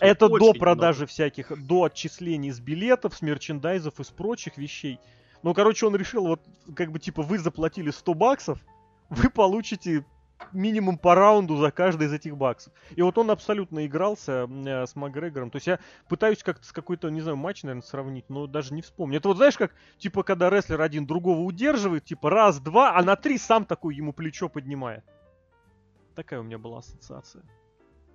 Это 0.00 0.26
очень 0.26 0.52
до 0.52 0.58
продажи 0.58 1.00
много. 1.00 1.10
всяких, 1.10 1.66
до 1.66 1.84
отчислений 1.84 2.50
с 2.50 2.60
билетов, 2.60 3.16
с 3.16 3.22
мерчендайзов 3.22 4.00
и 4.00 4.04
с 4.04 4.08
прочих 4.08 4.56
вещей. 4.56 5.00
Ну, 5.42 5.54
короче, 5.54 5.86
он 5.86 5.96
решил, 5.96 6.26
вот, 6.26 6.40
как 6.74 6.92
бы, 6.92 6.98
типа, 6.98 7.22
вы 7.22 7.38
заплатили 7.38 7.90
100 7.90 8.14
баксов, 8.14 8.58
вы 9.10 9.30
получите 9.30 10.04
минимум 10.52 10.98
по 10.98 11.14
раунду 11.14 11.56
за 11.56 11.70
каждый 11.70 12.06
из 12.06 12.12
этих 12.12 12.36
баксов. 12.36 12.72
И 12.94 13.02
вот 13.02 13.18
он 13.18 13.30
абсолютно 13.30 13.86
игрался 13.86 14.48
э, 14.48 14.86
с 14.86 14.96
Макгрегором. 14.96 15.50
То 15.50 15.56
есть 15.56 15.66
я 15.66 15.78
пытаюсь 16.08 16.42
как-то 16.42 16.66
с 16.66 16.72
какой-то, 16.72 17.08
не 17.08 17.20
знаю, 17.20 17.36
матч, 17.36 17.62
наверное, 17.62 17.82
сравнить, 17.82 18.28
но 18.28 18.46
даже 18.46 18.74
не 18.74 18.82
вспомню. 18.82 19.18
Это 19.18 19.28
вот 19.28 19.36
знаешь, 19.36 19.56
как, 19.56 19.74
типа, 19.98 20.22
когда 20.22 20.50
рестлер 20.50 20.80
один 20.80 21.06
другого 21.06 21.40
удерживает, 21.40 22.04
типа, 22.04 22.30
раз, 22.30 22.60
два, 22.60 22.96
а 22.96 23.02
на 23.02 23.16
три 23.16 23.38
сам 23.38 23.64
такой 23.64 23.94
ему 23.94 24.12
плечо 24.12 24.48
поднимает. 24.48 25.04
Такая 26.14 26.40
у 26.40 26.42
меня 26.42 26.58
была 26.58 26.78
ассоциация. 26.78 27.42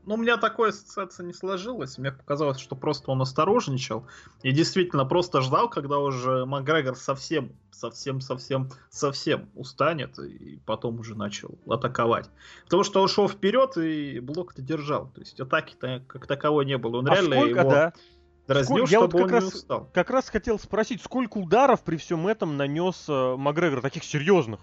Ну, 0.05 0.15
у 0.15 0.17
меня 0.17 0.38
такой 0.38 0.70
ассоциация 0.70 1.25
не 1.25 1.34
сложилась. 1.34 1.98
Мне 1.98 2.12
показалось, 2.12 2.60
что 2.60 2.75
просто 2.75 3.12
он 3.12 3.22
осторожничал. 3.22 4.08
И 4.41 4.51
действительно 4.51 5.05
просто 5.05 5.41
ждал, 5.41 5.70
когда 5.70 6.00
уже 6.00 6.46
Макгрегор 6.46 6.96
совсем, 6.96 7.51
совсем, 7.72 8.20
совсем, 8.20 8.70
совсем 8.89 9.50
устанет. 9.53 10.17
И 10.17 10.60
потом 10.65 11.00
уже 11.00 11.15
начал 11.15 11.60
атаковать. 11.67 12.29
Потому 12.65 12.84
что 12.84 13.01
он 13.01 13.08
шел 13.08 13.29
вперед 13.29 13.77
и 13.77 14.20
блок-то 14.20 14.62
держал. 14.62 15.10
То 15.10 15.22
есть 15.22 15.39
атаки-то 15.39 16.03
как 16.08 16.25
таковой 16.25 16.65
не 16.65 16.77
было. 16.77 16.98
Он 16.98 17.08
а 17.08 17.13
реально 17.13 17.36
сколько, 17.36 17.60
его... 17.60 17.70
да? 17.70 17.93
Дразнил, 18.48 18.86
я 18.88 19.01
вот 19.01 19.13
как 19.13 19.31
раз, 19.31 19.53
устал. 19.53 19.89
как 19.93 20.10
раз 20.10 20.29
хотел 20.29 20.58
спросить, 20.58 21.01
сколько 21.01 21.38
ударов 21.38 21.84
при 21.84 21.96
всем 21.96 22.27
этом 22.27 22.58
нанес 22.58 23.05
э, 23.08 23.36
Макгрегор, 23.38 23.81
таких 23.81 24.03
серьезных? 24.03 24.60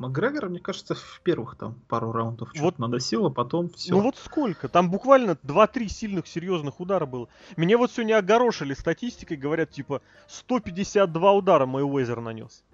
Макгрегора, 0.00 0.48
мне 0.48 0.60
кажется, 0.60 0.94
в 0.94 1.20
первых 1.22 1.56
там 1.56 1.74
пару 1.86 2.10
раундов 2.10 2.50
вот 2.56 2.78
наносил, 2.78 3.26
а 3.26 3.30
потом 3.30 3.68
все. 3.68 3.92
Ну 3.92 4.00
вот 4.00 4.16
сколько? 4.16 4.66
Там 4.66 4.90
буквально 4.90 5.32
2-3 5.32 5.88
сильных 5.88 6.26
серьезных 6.26 6.80
удара 6.80 7.04
было. 7.04 7.28
Меня 7.58 7.76
вот 7.76 7.92
сегодня 7.92 8.16
огорошили 8.16 8.72
статистикой, 8.72 9.36
говорят, 9.36 9.72
типа, 9.72 10.00
152 10.26 11.32
удара 11.32 11.66
Мэйвезер 11.66 12.22
нанес. 12.22 12.64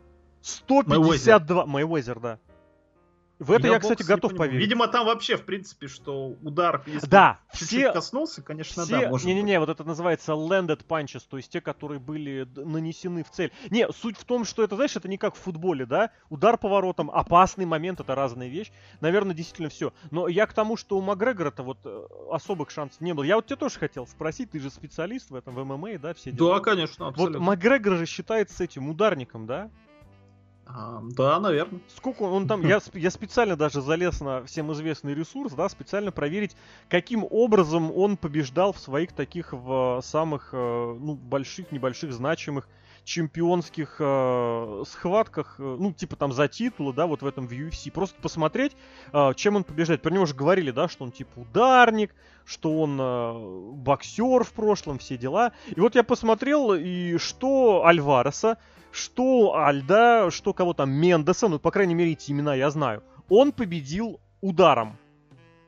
152... 0.40 1.66
Мэйвезер, 1.66 2.20
да. 2.20 2.38
В 3.38 3.52
это 3.52 3.66
я, 3.66 3.74
я 3.74 3.80
кстати, 3.80 4.02
готов 4.02 4.34
поверить. 4.34 4.60
Видимо, 4.60 4.88
там 4.88 5.06
вообще, 5.06 5.36
в 5.36 5.44
принципе, 5.44 5.88
что 5.88 6.36
удар, 6.42 6.82
если 6.86 7.06
да, 7.06 7.38
чуть-чуть 7.52 7.68
все... 7.68 7.92
коснулся, 7.92 8.42
конечно, 8.42 8.84
все... 8.84 9.02
да, 9.02 9.08
может 9.10 9.26
Не-не-не, 9.26 9.60
вот 9.60 9.68
это 9.68 9.84
называется 9.84 10.32
landed 10.32 10.86
punches, 10.86 11.22
то 11.28 11.36
есть 11.36 11.50
те, 11.50 11.60
которые 11.60 12.00
были 12.00 12.48
нанесены 12.56 13.24
в 13.24 13.30
цель. 13.30 13.52
Не, 13.70 13.90
суть 13.92 14.16
в 14.16 14.24
том, 14.24 14.46
что 14.46 14.62
это, 14.62 14.76
знаешь, 14.76 14.96
это 14.96 15.06
не 15.08 15.18
как 15.18 15.34
в 15.34 15.38
футболе, 15.38 15.84
да? 15.84 16.12
Удар 16.30 16.56
поворотом, 16.56 17.10
опасный 17.10 17.66
момент, 17.66 18.00
это 18.00 18.14
разная 18.14 18.48
вещь. 18.48 18.72
Наверное, 19.02 19.34
действительно 19.34 19.68
все. 19.68 19.92
Но 20.10 20.28
я 20.28 20.46
к 20.46 20.54
тому, 20.54 20.78
что 20.78 20.96
у 20.96 21.02
Макгрегора-то 21.02 21.62
вот 21.62 21.78
э, 21.84 22.06
особых 22.30 22.70
шансов 22.70 23.02
не 23.02 23.12
было. 23.12 23.24
Я 23.24 23.36
вот 23.36 23.46
тебя 23.46 23.56
тоже 23.56 23.78
хотел 23.78 24.06
спросить, 24.06 24.50
ты 24.50 24.60
же 24.60 24.70
специалист 24.70 25.30
в 25.30 25.34
этом, 25.34 25.54
в 25.54 25.62
ММА, 25.62 25.98
да, 25.98 26.14
все 26.14 26.32
дела. 26.32 26.54
Да, 26.54 26.60
конечно, 26.60 27.08
абсолютно. 27.08 27.38
Вот 27.38 27.46
Макгрегор 27.46 27.96
же 27.96 28.06
считается 28.06 28.64
этим 28.64 28.88
ударником, 28.88 29.46
да? 29.46 29.70
А, 30.66 31.00
да, 31.02 31.38
наверное. 31.38 31.80
Сколько 31.94 32.22
он 32.22 32.48
там... 32.48 32.66
Я, 32.66 32.80
я 32.94 33.10
специально 33.10 33.56
даже 33.56 33.80
залез 33.80 34.20
на 34.20 34.44
всем 34.44 34.72
известный 34.72 35.14
ресурс, 35.14 35.52
да, 35.52 35.68
специально 35.68 36.10
проверить, 36.10 36.56
каким 36.88 37.24
образом 37.30 37.96
он 37.96 38.16
побеждал 38.16 38.72
в 38.72 38.78
своих 38.78 39.12
таких 39.12 39.52
в 39.52 40.00
самых, 40.02 40.50
э, 40.52 40.56
ну, 40.56 41.14
больших, 41.14 41.70
небольших, 41.70 42.12
значимых 42.12 42.68
чемпионских 43.04 43.96
э, 44.00 44.82
схватках, 44.88 45.54
э, 45.60 45.62
ну, 45.62 45.92
типа 45.92 46.16
там 46.16 46.32
за 46.32 46.48
титулы, 46.48 46.92
да, 46.92 47.06
вот 47.06 47.22
в 47.22 47.26
этом 47.26 47.46
в 47.46 47.52
UFC. 47.52 47.92
Просто 47.92 48.20
посмотреть, 48.20 48.76
э, 49.12 49.32
чем 49.36 49.54
он 49.54 49.62
побеждает. 49.62 50.02
Про 50.02 50.10
него 50.10 50.24
уже 50.24 50.34
говорили, 50.34 50.72
да, 50.72 50.88
что 50.88 51.04
он 51.04 51.12
типа 51.12 51.38
ударник, 51.38 52.12
что 52.44 52.80
он 52.80 52.98
э, 53.00 53.72
боксер 53.76 54.42
в 54.42 54.52
прошлом, 54.52 54.98
все 54.98 55.16
дела. 55.16 55.52
И 55.68 55.78
вот 55.78 55.94
я 55.94 56.02
посмотрел, 56.02 56.74
и 56.74 57.16
что 57.18 57.86
Альвареса, 57.86 58.58
что 58.96 59.56
Альда, 59.56 60.30
что 60.30 60.52
кого 60.52 60.72
там, 60.72 60.90
Мендеса, 60.90 61.48
ну, 61.48 61.58
по 61.58 61.70
крайней 61.70 61.94
мере, 61.94 62.12
эти 62.12 62.32
имена 62.32 62.54
я 62.54 62.70
знаю, 62.70 63.02
он 63.28 63.52
победил 63.52 64.20
ударом. 64.40 64.96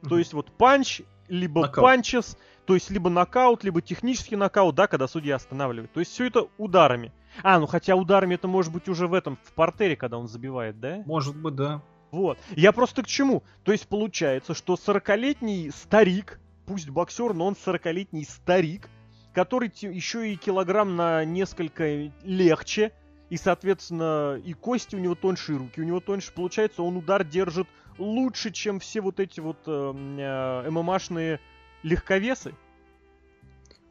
Mm-hmm. 0.03 0.09
То 0.09 0.19
есть 0.19 0.33
вот 0.33 0.51
панч, 0.53 1.03
либо 1.29 1.63
нокаут. 1.63 1.85
панчес, 1.85 2.39
то 2.65 2.75
есть 2.75 2.91
либо 2.91 3.11
нокаут, 3.11 3.65
либо 3.65 3.83
технический 3.83 4.37
нокаут, 4.37 4.75
да, 4.75 4.87
когда 4.87 5.09
судья 5.09 5.37
останавливает. 5.37 5.93
То 5.93 6.01
есть 6.01 6.13
все 6.13 6.27
это 6.27 6.49
ударами. 6.57 7.13
А, 7.43 7.59
ну 7.59 7.67
хотя 7.67 7.97
ударами 7.97 8.35
это 8.35 8.49
может 8.49 8.73
быть 8.73 8.89
уже 8.89 9.07
в 9.07 9.15
этом, 9.15 9.39
в 9.45 9.53
портере, 9.53 9.97
когда 9.97 10.19
он 10.19 10.29
забивает, 10.29 10.81
да? 10.81 11.03
Может 11.07 11.37
быть, 11.37 11.55
да. 11.55 11.83
Вот. 12.11 12.39
Я 12.57 12.73
просто 12.73 13.03
к 13.03 13.07
чему? 13.07 13.43
То 13.65 13.73
есть 13.73 13.87
получается, 13.89 14.55
что 14.55 14.75
40-летний 14.75 15.71
старик, 15.71 16.41
пусть 16.67 16.89
боксер, 16.89 17.35
но 17.35 17.47
он 17.47 17.55
40-летний 17.55 18.25
старик, 18.25 18.89
который 19.35 19.71
еще 19.81 20.33
и 20.33 20.37
килограмм 20.37 20.97
на 20.97 21.25
несколько 21.25 22.11
легче, 22.25 22.93
и, 23.31 23.37
соответственно, 23.37 24.41
и 24.45 24.53
кости 24.55 24.97
у 24.97 24.99
него 24.99 25.15
тоньше, 25.15 25.53
и 25.53 25.57
руки 25.57 25.81
у 25.81 25.85
него 25.85 26.01
тоньше. 26.01 26.33
Получается, 26.33 26.83
он 26.83 26.97
удар 26.97 27.25
держит 27.25 27.69
лучше, 27.99 28.51
чем 28.51 28.81
все 28.81 29.01
вот 29.01 29.21
эти 29.21 29.41
вот 29.41 29.59
э, 29.67 29.95
э, 30.65 30.71
ММАшные 30.71 31.41
легковесы. 31.83 32.55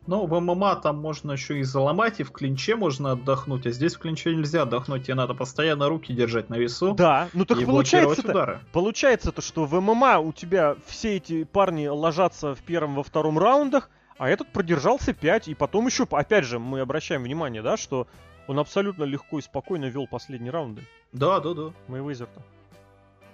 Ну, 0.08 0.26
в 0.26 0.40
ММА 0.40 0.78
там 0.78 1.00
можно 1.00 1.34
еще 1.34 1.60
и 1.60 1.64
заломать, 1.64 2.22
и 2.22 2.24
в 2.24 2.32
клинче 2.32 2.78
можно 2.78 3.12
отдохнуть, 3.12 3.68
а 3.68 3.72
здесь 3.72 3.96
в 3.96 4.00
клинче 4.00 4.34
нельзя 4.34 4.62
отдохнуть, 4.62 5.04
тебе 5.04 5.16
надо 5.16 5.34
постоянно 5.34 5.90
руки 5.90 6.14
держать 6.14 6.50
на 6.50 6.56
весу. 6.56 6.94
Да, 6.94 7.28
ну 7.34 7.44
так 7.44 7.64
получается-то, 7.66 8.62
получается-то, 8.72 9.42
что 9.42 9.66
в 9.66 9.80
ММА 9.82 10.20
у 10.20 10.32
тебя 10.32 10.78
все 10.86 11.18
эти 11.18 11.44
парни 11.44 11.88
ложатся 11.88 12.56
в 12.56 12.60
первом, 12.60 12.96
во 12.96 13.04
втором 13.04 13.38
раундах, 13.38 13.90
а 14.18 14.30
этот 14.30 14.48
продержался 14.54 15.14
5, 15.14 15.50
и 15.50 15.56
потом 15.56 15.88
еще, 15.88 16.08
опять 16.10 16.46
же, 16.46 16.58
мы 16.58 16.80
обращаем 16.80 17.24
внимание, 17.24 17.62
да, 17.62 17.76
что 17.76 18.08
он 18.48 18.60
абсолютно 18.60 19.04
легко 19.04 19.40
и 19.40 19.42
спокойно 19.42 19.86
вел 19.86 20.08
последние 20.08 20.52
раунды. 20.52 20.84
Да, 21.12 21.40
да, 21.40 21.54
да. 21.54 21.74
Мэйвезер-то. 21.88 22.42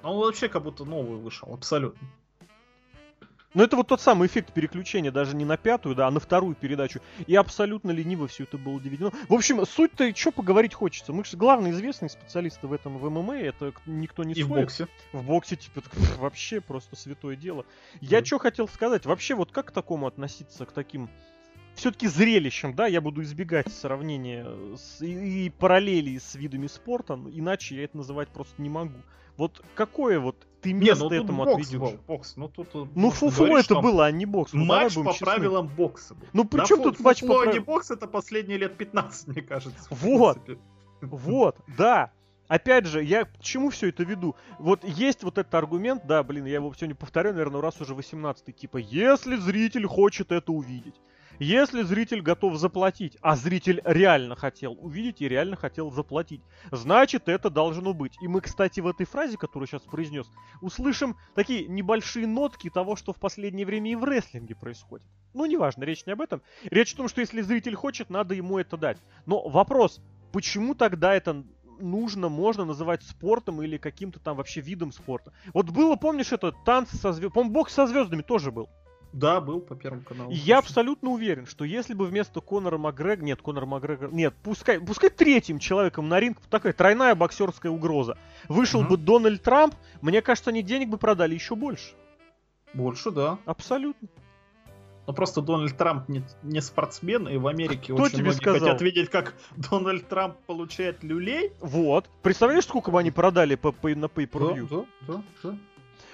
Он 0.03 0.17
вообще 0.17 0.49
как 0.49 0.63
будто 0.63 0.83
новый 0.83 1.17
вышел, 1.17 1.53
абсолютно. 1.53 2.07
Но 3.53 3.63
это 3.63 3.75
вот 3.75 3.87
тот 3.87 4.01
самый 4.01 4.27
эффект 4.27 4.51
переключения, 4.51 5.11
даже 5.11 5.35
не 5.35 5.45
на 5.45 5.57
пятую, 5.57 5.95
да, 5.95 6.07
а 6.07 6.11
на 6.11 6.19
вторую 6.19 6.55
передачу. 6.55 7.01
И 7.27 7.35
абсолютно 7.35 7.91
лениво 7.91 8.27
все 8.27 8.43
это 8.43 8.57
было 8.57 8.79
доведено. 8.79 9.11
В 9.29 9.33
общем, 9.33 9.63
суть-то, 9.65 10.15
что 10.15 10.31
поговорить 10.31 10.73
хочется. 10.73 11.13
Мы 11.13 11.23
же 11.23 11.37
главные 11.37 11.71
известные 11.71 12.09
специалисты 12.09 12.65
в 12.65 12.73
этом 12.73 12.97
в 12.97 13.09
ММА, 13.09 13.37
это 13.37 13.73
никто 13.85 14.23
не 14.23 14.33
И 14.33 14.43
спорит. 14.43 14.63
в 14.63 14.65
боксе. 14.65 14.87
В 15.11 15.23
боксе, 15.23 15.55
типа, 15.55 15.83
вообще 16.17 16.61
просто 16.61 16.95
святое 16.95 17.35
дело. 17.35 17.65
Я 18.01 18.19
mm. 18.19 18.25
что 18.25 18.39
хотел 18.39 18.67
сказать, 18.67 19.05
вообще 19.05 19.35
вот 19.35 19.51
как 19.51 19.67
к 19.67 19.71
такому 19.71 20.07
относиться, 20.07 20.65
к 20.65 20.71
таким 20.71 21.09
все-таки 21.75 22.07
зрелищем, 22.07 22.75
да, 22.75 22.87
я 22.87 23.01
буду 23.01 23.23
избегать 23.23 23.71
сравнения 23.71 24.47
с, 24.75 25.01
и, 25.01 25.45
и 25.45 25.49
параллелей 25.49 26.19
с 26.19 26.35
видами 26.35 26.67
спорта, 26.67 27.19
иначе 27.31 27.75
я 27.75 27.83
это 27.83 27.97
называть 27.97 28.29
просто 28.29 28.61
не 28.61 28.69
могу. 28.69 28.99
Вот 29.37 29.63
какое 29.75 30.19
вот 30.19 30.47
ты 30.61 30.73
место 30.73 31.05
не, 31.05 31.09
ну, 31.09 31.23
этому 31.23 31.45
бокс 31.45 31.53
отведешь? 31.53 31.79
Был, 31.79 31.99
бокс. 32.07 32.35
Ну, 32.37 32.47
тут, 32.47 32.73
ну 32.95 33.09
фуфло 33.09 33.47
говорить, 33.47 33.65
это 33.65 33.81
было, 33.81 34.05
а 34.05 34.11
не 34.11 34.25
бокс. 34.25 34.53
Ну, 34.53 34.65
матч 34.65 34.93
по 34.93 35.11
честны. 35.11 35.25
правилам 35.25 35.67
бокса 35.67 36.13
был. 36.13 36.27
Ну 36.33 36.45
при 36.45 36.63
чем 36.65 36.83
тут 36.83 36.99
матч 36.99 37.21
по 37.21 37.27
правилам? 37.27 37.53
не 37.53 37.59
бокс, 37.59 37.91
это 37.91 38.07
последние 38.07 38.59
лет 38.59 38.77
15, 38.77 39.27
мне 39.27 39.41
кажется. 39.41 39.87
Вот. 39.89 40.39
Вот, 41.01 41.57
да. 41.77 42.11
Опять 42.47 42.85
же, 42.85 43.03
я 43.03 43.25
к 43.25 43.39
чему 43.39 43.69
все 43.71 43.89
это 43.89 44.03
веду? 44.03 44.35
Вот 44.59 44.83
есть 44.83 45.23
вот 45.23 45.37
этот 45.37 45.53
аргумент, 45.55 46.05
да, 46.05 46.21
блин, 46.23 46.45
я 46.45 46.55
его 46.55 46.73
сегодня 46.73 46.95
повторю, 46.95 47.31
наверное, 47.31 47.61
раз 47.61 47.81
уже 47.81 47.95
18 47.95 48.55
типа, 48.55 48.77
если 48.77 49.37
зритель 49.37 49.87
хочет 49.87 50.31
это 50.31 50.51
увидеть, 50.51 50.95
если 51.39 51.83
зритель 51.83 52.21
готов 52.21 52.57
заплатить, 52.57 53.17
а 53.21 53.35
зритель 53.35 53.81
реально 53.83 54.35
хотел 54.35 54.77
увидеть 54.79 55.21
и 55.21 55.27
реально 55.27 55.55
хотел 55.55 55.91
заплатить, 55.91 56.41
значит 56.71 57.29
это 57.29 57.49
должно 57.49 57.93
быть. 57.93 58.13
И 58.21 58.27
мы, 58.27 58.41
кстати, 58.41 58.79
в 58.79 58.87
этой 58.87 59.05
фразе, 59.05 59.37
которую 59.37 59.67
сейчас 59.67 59.81
произнес, 59.83 60.29
услышим 60.61 61.15
такие 61.35 61.67
небольшие 61.67 62.27
нотки 62.27 62.69
того, 62.69 62.95
что 62.95 63.13
в 63.13 63.17
последнее 63.17 63.65
время 63.65 63.91
и 63.91 63.95
в 63.95 64.03
рестлинге 64.03 64.55
происходит. 64.55 65.07
Ну, 65.33 65.45
неважно, 65.45 65.83
речь 65.83 66.05
не 66.05 66.13
об 66.13 66.21
этом. 66.21 66.41
Речь 66.63 66.93
о 66.93 66.97
том, 66.97 67.07
что 67.07 67.21
если 67.21 67.41
зритель 67.41 67.75
хочет, 67.75 68.09
надо 68.09 68.35
ему 68.35 68.59
это 68.59 68.77
дать. 68.77 68.97
Но 69.25 69.47
вопрос, 69.49 70.01
почему 70.31 70.75
тогда 70.75 71.13
это 71.15 71.43
нужно, 71.79 72.29
можно 72.29 72.65
называть 72.65 73.03
спортом 73.03 73.61
или 73.61 73.77
каким-то 73.77 74.19
там 74.19 74.37
вообще 74.37 74.61
видом 74.61 74.91
спорта. 74.91 75.33
Вот 75.53 75.69
было, 75.69 75.95
помнишь, 75.95 76.31
это 76.31 76.51
танцы 76.51 76.97
со 76.97 77.11
звездами, 77.11 77.31
по-моему, 77.33 77.53
бокс 77.53 77.73
со 77.73 77.87
звездами 77.87 78.21
тоже 78.21 78.51
был. 78.51 78.69
Да, 79.13 79.39
был 79.39 79.61
по 79.61 79.75
Первому 79.75 80.01
каналу. 80.01 80.31
Я 80.31 80.57
абсолютно 80.57 81.11
уверен, 81.11 81.45
что 81.45 81.63
если 81.63 81.93
бы 81.93 82.07
вместо 82.07 82.41
Конора 82.41 82.79
Макгрегора... 82.79 83.23
Нет, 83.23 83.41
Конор 83.41 83.67
Макгрегор... 83.67 84.11
Нет, 84.11 84.33
пускай, 84.41 84.79
пускай 84.79 85.11
третьим 85.11 85.59
человеком 85.59 86.09
на 86.09 86.19
ринг, 86.19 86.39
такая 86.49 86.73
тройная 86.73 87.13
боксерская 87.13 87.71
угроза, 87.71 88.17
вышел 88.49 88.81
угу. 88.81 88.89
бы 88.89 88.97
Дональд 88.97 89.43
Трамп, 89.43 89.75
мне 90.01 90.21
кажется, 90.23 90.49
они 90.49 90.63
денег 90.63 90.89
бы 90.89 90.97
продали 90.97 91.35
еще 91.35 91.55
больше. 91.55 91.93
Больше, 92.73 93.11
да. 93.11 93.37
Абсолютно. 93.45 94.07
Ну 95.05 95.13
просто 95.13 95.41
Дональд 95.41 95.77
Трамп 95.77 96.09
не, 96.09 96.23
не 96.41 96.61
спортсмен, 96.61 97.27
и 97.27 97.37
в 97.37 97.45
Америке 97.47 97.93
Кто 97.93 98.03
очень 98.03 98.15
тебе 98.15 98.23
многие 98.23 98.37
сказал? 98.37 98.59
хотят 98.61 98.81
видеть, 98.81 99.09
как 99.09 99.35
Дональд 99.57 100.07
Трамп 100.07 100.37
получает 100.47 101.03
люлей. 101.03 101.51
Вот. 101.59 102.09
Представляешь, 102.23 102.63
сколько 102.63 102.89
бы 102.89 102.99
они 102.99 103.11
продали 103.11 103.55
по, 103.55 103.71
по, 103.73 103.89
на 103.89 104.05
pay 104.05 104.27
per 104.27 104.67
Да, 104.69 104.77
да, 104.77 104.85
да, 105.07 105.23
да. 105.43 105.57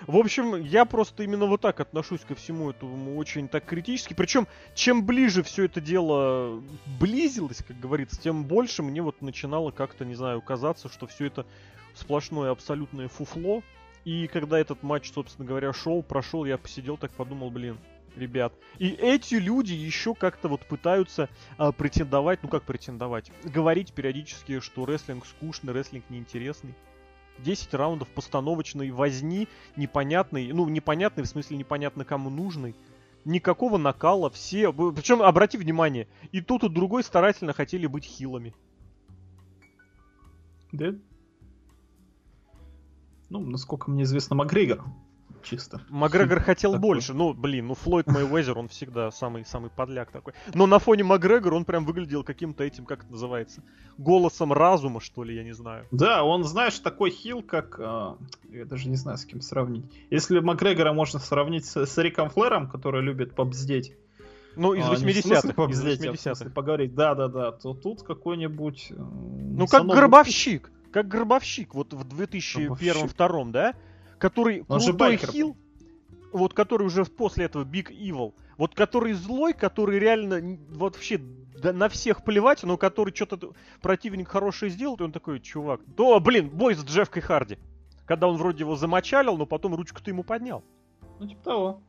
В 0.07 0.17
общем, 0.17 0.55
я 0.55 0.85
просто 0.85 1.23
именно 1.23 1.45
вот 1.45 1.61
так 1.61 1.79
отношусь 1.79 2.21
ко 2.21 2.35
всему 2.35 2.69
этому 2.69 3.17
очень 3.17 3.47
так 3.47 3.65
критически. 3.65 4.13
Причем, 4.13 4.47
чем 4.75 5.05
ближе 5.05 5.43
все 5.43 5.65
это 5.65 5.81
дело 5.81 6.61
близилось, 6.99 7.63
как 7.67 7.79
говорится, 7.79 8.19
тем 8.19 8.45
больше 8.45 8.83
мне 8.83 9.01
вот 9.01 9.21
начинало 9.21 9.71
как-то, 9.71 10.05
не 10.05 10.15
знаю, 10.15 10.41
казаться, 10.41 10.89
что 10.89 11.07
все 11.07 11.25
это 11.25 11.45
сплошное 11.95 12.51
абсолютное 12.51 13.07
фуфло. 13.07 13.63
И 14.05 14.27
когда 14.27 14.59
этот 14.59 14.81
матч, 14.83 15.11
собственно 15.11 15.47
говоря, 15.47 15.73
шел, 15.73 16.01
прошел, 16.01 16.45
я 16.45 16.57
посидел 16.57 16.97
так 16.97 17.11
подумал, 17.11 17.51
блин, 17.51 17.77
ребят. 18.15 18.53
И 18.77 18.89
эти 18.89 19.35
люди 19.35 19.73
еще 19.73 20.15
как-то 20.15 20.47
вот 20.47 20.65
пытаются 20.65 21.29
а, 21.57 21.71
претендовать, 21.71 22.41
ну 22.41 22.49
как 22.49 22.63
претендовать, 22.63 23.31
говорить 23.43 23.93
периодически, 23.93 24.59
что 24.61 24.85
рестлинг 24.85 25.25
скучный, 25.25 25.73
рестлинг 25.73 26.09
неинтересный. 26.09 26.73
10 27.43 27.73
раундов 27.73 28.07
постановочной 28.09 28.91
возни, 28.91 29.47
непонятной, 29.75 30.51
ну, 30.51 30.67
непонятной, 30.67 31.23
в 31.23 31.27
смысле 31.27 31.57
непонятно 31.57 32.05
кому 32.05 32.29
нужной. 32.29 32.75
Никакого 33.25 33.77
накала, 33.77 34.29
все... 34.29 34.71
Причем, 34.71 35.21
обрати 35.21 35.57
внимание, 35.57 36.07
и 36.31 36.41
тут, 36.41 36.63
и 36.63 36.69
другой 36.69 37.03
старательно 37.03 37.53
хотели 37.53 37.85
быть 37.85 38.05
хилами. 38.05 38.53
Да? 40.71 40.93
Ну, 43.29 43.41
насколько 43.41 43.91
мне 43.91 44.03
известно, 44.03 44.35
Макгрегор 44.35 44.83
чисто. 45.43 45.81
Макгрегор 45.89 46.39
хотел 46.41 46.73
такой. 46.73 46.87
больше. 46.87 47.13
Ну, 47.13 47.33
блин, 47.33 47.67
ну 47.67 47.75
Флойд 47.75 48.07
Мэйвезер, 48.07 48.57
он 48.57 48.67
всегда 48.67 49.11
самый 49.11 49.45
самый 49.45 49.69
подляк 49.69 50.11
такой. 50.11 50.33
Но 50.53 50.65
на 50.67 50.79
фоне 50.79 51.03
Макгрегора 51.03 51.55
он 51.55 51.65
прям 51.65 51.85
выглядел 51.85 52.23
каким-то 52.23 52.63
этим, 52.63 52.85
как 52.85 53.03
это 53.03 53.11
называется, 53.11 53.63
голосом 53.97 54.53
разума, 54.53 54.99
что 54.99 55.23
ли, 55.23 55.35
я 55.35 55.43
не 55.43 55.53
знаю. 55.53 55.85
Да, 55.91 56.23
он, 56.23 56.43
знаешь, 56.43 56.77
такой 56.79 57.11
хил, 57.11 57.41
как... 57.41 57.79
Э, 57.79 58.15
я 58.49 58.65
даже 58.65 58.89
не 58.89 58.95
знаю, 58.95 59.17
с 59.17 59.25
кем 59.25 59.41
сравнить. 59.41 59.85
Если 60.09 60.39
Макгрегора 60.39 60.93
можно 60.93 61.19
сравнить 61.19 61.65
с, 61.65 61.85
с 61.85 61.97
Риком 61.97 62.29
Флэром, 62.29 62.69
который 62.69 63.01
любит 63.01 63.35
побздеть, 63.35 63.93
ну, 64.55 64.73
из 64.73 64.83
80-х. 64.83 65.53
А, 65.55 65.69
из 65.69 65.83
80-х. 65.83 66.49
поговорить, 66.49 66.93
да-да-да, 66.93 67.51
то 67.53 67.73
тут 67.73 68.03
какой-нибудь... 68.03 68.91
Ну, 68.91 69.67
как 69.67 69.85
Гробовщик. 69.85 70.71
Как 70.91 71.07
Гробовщик, 71.07 71.75
вот 71.75 71.93
в 71.93 72.01
2001-2002, 72.19 73.51
да? 73.51 73.75
Который 74.19 74.65
Он 74.67 74.79
крутой 74.79 75.17
хил, 75.17 75.57
вот 76.31 76.53
который 76.53 76.85
уже 76.85 77.05
после 77.05 77.45
этого 77.45 77.63
Big 77.63 77.89
Evil, 77.89 78.33
вот 78.57 78.75
который 78.75 79.13
злой, 79.13 79.53
который 79.53 79.99
реально 79.99 80.59
вот 80.69 80.95
вообще 80.95 81.19
да, 81.61 81.73
на 81.73 81.89
всех 81.89 82.23
плевать, 82.23 82.63
но 82.63 82.77
который 82.77 83.13
что-то 83.13 83.53
противник 83.81 84.27
хороший 84.29 84.69
сделал, 84.69 84.95
и 84.95 85.03
он 85.03 85.11
такой, 85.11 85.39
чувак, 85.39 85.81
да, 85.97 86.19
блин, 86.19 86.49
бой 86.49 86.75
с 86.75 86.83
Джеффкой 86.83 87.21
Харди. 87.21 87.57
Когда 88.05 88.27
он 88.27 88.37
вроде 88.37 88.59
его 88.59 88.75
замочалил, 88.75 89.37
но 89.37 89.45
потом 89.45 89.75
ручку 89.75 90.01
ты 90.01 90.11
ему 90.11 90.23
поднял. 90.23 90.63
Ну, 91.19 91.27
типа 91.27 91.43
того. 91.43 91.81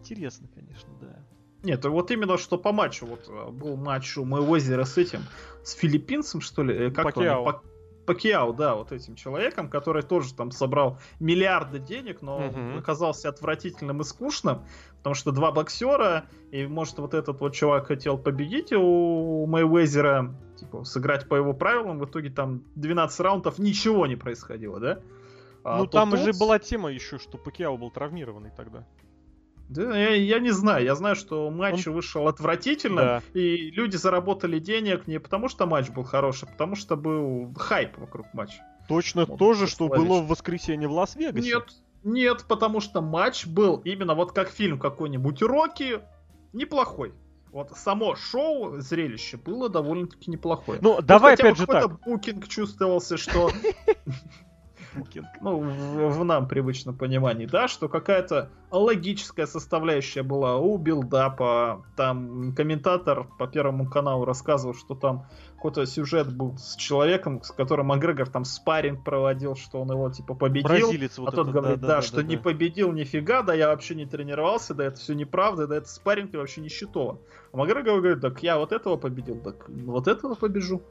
Интересно, 0.00 0.48
конечно, 0.54 0.88
да. 1.00 1.24
Нет, 1.62 1.84
вот 1.84 2.10
именно 2.10 2.38
что 2.38 2.58
по 2.58 2.72
матчу. 2.72 3.06
Вот 3.06 3.28
э, 3.28 3.50
был 3.50 3.76
матч 3.76 4.16
у 4.16 4.24
Мэйвезера 4.24 4.84
с 4.84 4.96
этим, 4.98 5.20
с 5.64 5.72
филиппинцем, 5.72 6.40
что 6.40 6.62
ли? 6.62 6.74
Э, 6.74 6.90
как 6.90 7.06
Пакьяо. 7.06 7.40
он? 7.40 7.60
Пакиау, 8.06 8.52
да, 8.52 8.74
вот 8.74 8.92
этим 8.92 9.16
человеком, 9.16 9.68
который 9.68 10.02
тоже 10.02 10.32
там 10.34 10.50
собрал 10.50 10.98
миллиарды 11.20 11.78
денег, 11.78 12.22
но 12.22 12.46
угу. 12.46 12.78
оказался 12.78 13.28
отвратительным 13.28 14.00
и 14.00 14.04
скучным, 14.04 14.62
потому 14.98 15.14
что 15.14 15.32
два 15.32 15.52
боксера, 15.52 16.26
и 16.50 16.66
может 16.66 16.98
вот 16.98 17.14
этот 17.14 17.40
вот 17.40 17.54
чувак 17.54 17.88
хотел 17.88 18.16
победить 18.16 18.72
у 18.72 19.46
Мэйвезера, 19.46 20.34
типа 20.56 20.84
сыграть 20.84 21.28
по 21.28 21.34
его 21.34 21.52
правилам, 21.52 21.98
в 21.98 22.06
итоге 22.06 22.30
там 22.30 22.62
12 22.76 23.20
раундов 23.20 23.58
ничего 23.58 24.06
не 24.06 24.16
происходило, 24.16 24.80
да? 24.80 25.00
А 25.64 25.78
ну 25.78 25.86
там 25.86 26.12
тут... 26.12 26.20
же 26.20 26.32
была 26.32 26.60
тема 26.60 26.92
еще, 26.92 27.18
что 27.18 27.38
Пакиау 27.38 27.76
был 27.76 27.90
травмированный 27.90 28.52
тогда. 28.56 28.86
Да, 29.68 29.96
я, 29.98 30.10
я 30.14 30.38
не 30.38 30.50
знаю. 30.50 30.84
Я 30.84 30.94
знаю, 30.94 31.16
что 31.16 31.50
матч 31.50 31.86
Он... 31.86 31.94
вышел 31.94 32.28
отвратительно, 32.28 33.22
да. 33.34 33.40
и 33.40 33.70
люди 33.70 33.96
заработали 33.96 34.58
денег 34.58 35.06
не 35.06 35.18
потому, 35.18 35.48
что 35.48 35.66
матч 35.66 35.90
был 35.90 36.04
хороший, 36.04 36.48
а 36.48 36.52
потому 36.52 36.76
что 36.76 36.96
был 36.96 37.52
хайп 37.56 37.98
вокруг 37.98 38.26
матча. 38.32 38.62
Точно 38.88 39.24
вот, 39.24 39.38
то 39.38 39.54
же, 39.54 39.66
что 39.66 39.88
было 39.88 40.20
в 40.20 40.28
воскресенье 40.28 40.88
в 40.88 40.92
Лас-Вегасе. 40.92 41.48
Нет, 41.48 41.64
нет, 42.04 42.44
потому 42.46 42.80
что 42.80 43.00
матч 43.00 43.46
был 43.46 43.80
именно 43.84 44.14
вот 44.14 44.32
как 44.32 44.48
фильм 44.50 44.78
какой-нибудь 44.78 45.42
Рокки, 45.42 46.00
неплохой. 46.52 47.12
Вот 47.50 47.72
само 47.76 48.14
шоу, 48.16 48.80
зрелище 48.80 49.38
было 49.38 49.68
довольно-таки 49.68 50.30
неплохое. 50.30 50.78
Ну, 50.82 51.00
давай 51.00 51.34
опять 51.34 51.56
же 51.56 51.66
так. 51.66 52.00
букинг 52.04 52.46
чувствовался, 52.48 53.16
что 53.16 53.50
Букинг. 54.96 55.26
Ну, 55.40 55.60
в, 55.60 56.18
в 56.18 56.24
нам 56.24 56.48
привычном 56.48 56.96
понимании, 56.96 57.46
да, 57.46 57.68
что 57.68 57.88
какая-то 57.88 58.50
логическая 58.70 59.46
составляющая 59.46 60.22
была 60.22 60.56
у 60.56 60.76
билдапа. 60.78 61.84
Там 61.96 62.54
комментатор 62.54 63.26
по 63.38 63.46
Первому 63.46 63.88
каналу 63.88 64.24
рассказывал, 64.24 64.74
что 64.74 64.94
там 64.94 65.26
какой-то 65.56 65.86
сюжет 65.86 66.32
был 66.34 66.56
с 66.58 66.76
человеком, 66.76 67.42
с 67.42 67.50
которым 67.50 67.86
Макгрегор 67.86 68.28
там 68.28 68.44
спарринг 68.44 69.04
проводил, 69.04 69.56
что 69.56 69.80
он 69.80 69.90
его 69.90 70.10
типа 70.10 70.34
победил. 70.34 70.68
Бразилец 70.68 71.18
вот 71.18 71.28
а 71.28 71.32
тот 71.32 71.48
говорит, 71.48 71.80
да, 71.80 71.86
да, 71.86 71.96
да 71.96 72.02
что 72.02 72.16
да, 72.16 72.22
не 72.22 72.36
да. 72.36 72.42
победил 72.42 72.92
нифига, 72.92 73.42
да 73.42 73.54
я 73.54 73.68
вообще 73.68 73.94
не 73.94 74.06
тренировался, 74.06 74.74
да 74.74 74.84
это 74.84 74.96
все 74.96 75.14
неправда, 75.14 75.66
да 75.66 75.76
это 75.76 75.88
спарринг 75.88 76.34
и 76.34 76.36
вообще 76.36 76.60
не 76.60 76.68
счетово. 76.68 77.18
А 77.52 77.56
Макгрегор 77.56 78.00
говорит, 78.00 78.20
так 78.20 78.42
я 78.42 78.58
вот 78.58 78.72
этого 78.72 78.96
победил, 78.96 79.40
так 79.40 79.68
вот 79.68 80.08
этого 80.08 80.34
побежу. 80.34 80.82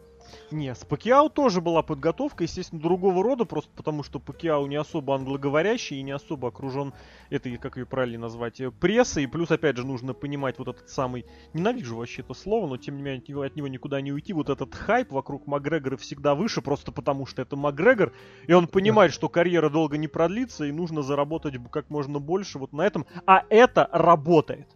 Не, 0.51 0.73
с 0.75 0.85
Пакиау 0.85 1.29
тоже 1.29 1.61
была 1.61 1.81
подготовка, 1.81 2.43
естественно, 2.43 2.81
другого 2.81 3.23
рода, 3.23 3.45
просто 3.45 3.71
потому 3.75 4.03
что 4.03 4.19
Пакиау 4.19 4.67
не 4.67 4.75
особо 4.75 5.15
англоговорящий 5.15 5.97
и 5.97 6.03
не 6.03 6.11
особо 6.11 6.49
окружен 6.49 6.93
этой, 7.29 7.57
как 7.57 7.77
ее 7.77 7.85
правильно 7.85 8.19
назвать, 8.19 8.61
э, 8.61 8.71
прессой. 8.71 9.23
И 9.23 9.27
плюс, 9.27 9.51
опять 9.51 9.77
же, 9.77 9.85
нужно 9.85 10.13
понимать 10.13 10.59
вот 10.59 10.67
этот 10.67 10.89
самый, 10.89 11.25
ненавижу 11.53 11.97
вообще 11.97 12.21
это 12.21 12.33
слово, 12.33 12.67
но 12.67 12.77
тем 12.77 12.97
не 12.97 13.03
менее 13.03 13.21
от 13.21 13.27
него, 13.27 13.41
от 13.41 13.55
него 13.55 13.67
никуда 13.67 14.01
не 14.01 14.11
уйти, 14.11 14.33
вот 14.33 14.49
этот 14.49 14.73
хайп 14.73 15.11
вокруг 15.11 15.47
Макгрегора 15.47 15.97
всегда 15.97 16.35
выше, 16.35 16.61
просто 16.61 16.91
потому 16.91 17.25
что 17.25 17.41
это 17.41 17.55
Макгрегор, 17.55 18.13
и 18.47 18.53
он 18.53 18.67
понимает, 18.67 19.13
что 19.13 19.29
карьера 19.29 19.69
долго 19.69 19.97
не 19.97 20.07
продлится, 20.07 20.65
и 20.65 20.71
нужно 20.71 21.01
заработать 21.01 21.55
как 21.71 21.89
можно 21.89 22.19
больше 22.19 22.59
вот 22.59 22.73
на 22.73 22.83
этом, 22.83 23.05
а 23.25 23.43
это 23.49 23.89
работает 23.91 24.67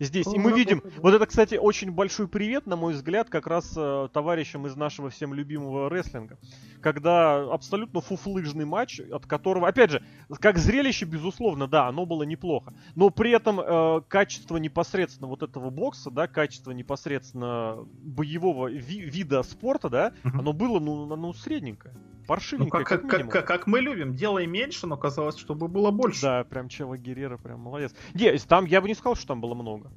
здесь. 0.00 0.26
И 0.26 0.38
мы 0.38 0.52
видим, 0.52 0.82
вот 0.96 1.14
это, 1.14 1.26
кстати, 1.26 1.54
очень 1.54 1.92
большой 1.92 2.26
привет, 2.26 2.66
на 2.66 2.76
мой 2.76 2.94
взгляд, 2.94 3.28
как 3.30 3.46
раз 3.46 3.72
э, 3.76 4.08
товарищам 4.12 4.66
из 4.66 4.74
нашего 4.74 5.10
всем 5.10 5.34
любимого 5.34 5.88
рестлинга. 5.88 6.38
Когда 6.80 7.42
абсолютно 7.52 8.00
фуфлыжный 8.00 8.64
матч, 8.64 9.00
от 9.00 9.26
которого, 9.26 9.68
опять 9.68 9.90
же, 9.90 10.02
как 10.40 10.58
зрелище, 10.58 11.04
безусловно, 11.04 11.68
да, 11.68 11.86
оно 11.86 12.06
было 12.06 12.22
неплохо. 12.24 12.72
Но 12.94 13.10
при 13.10 13.30
этом 13.30 13.60
э, 13.60 14.00
качество 14.08 14.56
непосредственно 14.56 15.28
вот 15.28 15.42
этого 15.42 15.70
бокса, 15.70 16.10
да, 16.10 16.26
качество 16.26 16.72
непосредственно 16.72 17.78
боевого 18.02 18.70
ви- 18.70 19.00
вида 19.02 19.42
спорта, 19.42 19.88
да, 19.88 20.12
оно 20.24 20.52
было, 20.52 20.80
ну, 20.80 21.14
ну, 21.16 21.32
средненькое. 21.32 21.94
Паршивенькое, 22.30 22.82
ну, 22.82 22.86
как, 22.86 23.08
как, 23.08 23.28
как, 23.28 23.44
как 23.44 23.66
мы 23.66 23.80
любим, 23.80 24.14
делай 24.14 24.46
меньше, 24.46 24.86
но 24.86 24.96
казалось, 24.96 25.36
чтобы 25.36 25.66
было 25.66 25.90
больше. 25.90 26.22
Да, 26.22 26.44
прям 26.44 26.68
Чела 26.68 26.96
Геррера, 26.96 27.38
прям 27.38 27.58
молодец. 27.58 27.92
Не, 28.14 28.38
там 28.38 28.66
я 28.66 28.80
бы 28.80 28.86
не 28.86 28.94
сказал, 28.94 29.16
что 29.16 29.26
там 29.26 29.40
было 29.40 29.54
много. 29.54 29.90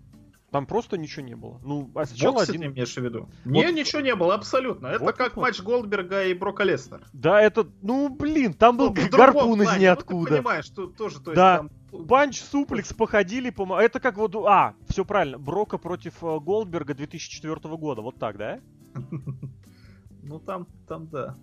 Там 0.49 0.65
просто 0.65 0.97
ничего 0.97 1.23
не 1.23 1.35
было. 1.35 1.59
Ну, 1.63 1.91
а 1.93 2.07
сначала 2.07 2.37
Боксе 2.37 2.53
один... 2.53 2.61
ты 2.61 2.67
имеешь 2.69 2.91
в 2.91 2.97
виду? 2.97 3.29
Вот... 3.45 3.51
Не, 3.51 3.71
ничего 3.71 4.01
не 4.01 4.15
было, 4.15 4.33
абсолютно. 4.33 4.87
Это 4.87 5.03
вот 5.03 5.15
как 5.15 5.35
вот. 5.35 5.43
матч 5.43 5.61
Голдберга 5.61 6.23
и 6.23 6.33
Брока 6.33 6.63
Лестер. 6.63 7.05
Да, 7.13 7.39
это, 7.39 7.67
ну, 7.83 8.09
блин, 8.09 8.55
там 8.55 8.77
был 8.77 8.95
ну, 8.95 9.09
гарпун 9.11 9.61
из 9.61 9.77
ниоткуда. 9.77 10.17
Ну, 10.17 10.25
ты 10.25 10.31
понимаешь, 10.37 10.65
что 10.65 10.87
тоже, 10.87 11.19
то 11.19 11.33
есть 11.33 11.35
да. 11.35 11.57
там... 11.91 12.07
Панч, 12.07 12.41
суплекс, 12.41 12.91
походили, 12.95 13.51
по... 13.51 13.79
Это 13.79 13.99
как 13.99 14.17
вот... 14.17 14.35
А, 14.47 14.73
все 14.89 15.05
правильно, 15.05 15.37
Брока 15.37 15.77
против 15.77 16.15
э, 16.23 16.39
Голдберга 16.39 16.95
2004 16.95 17.77
года, 17.77 18.01
вот 18.01 18.17
так, 18.17 18.37
да? 18.37 18.59
Ну, 20.23 20.39
там, 20.39 20.65
там, 20.87 21.07
да. 21.09 21.35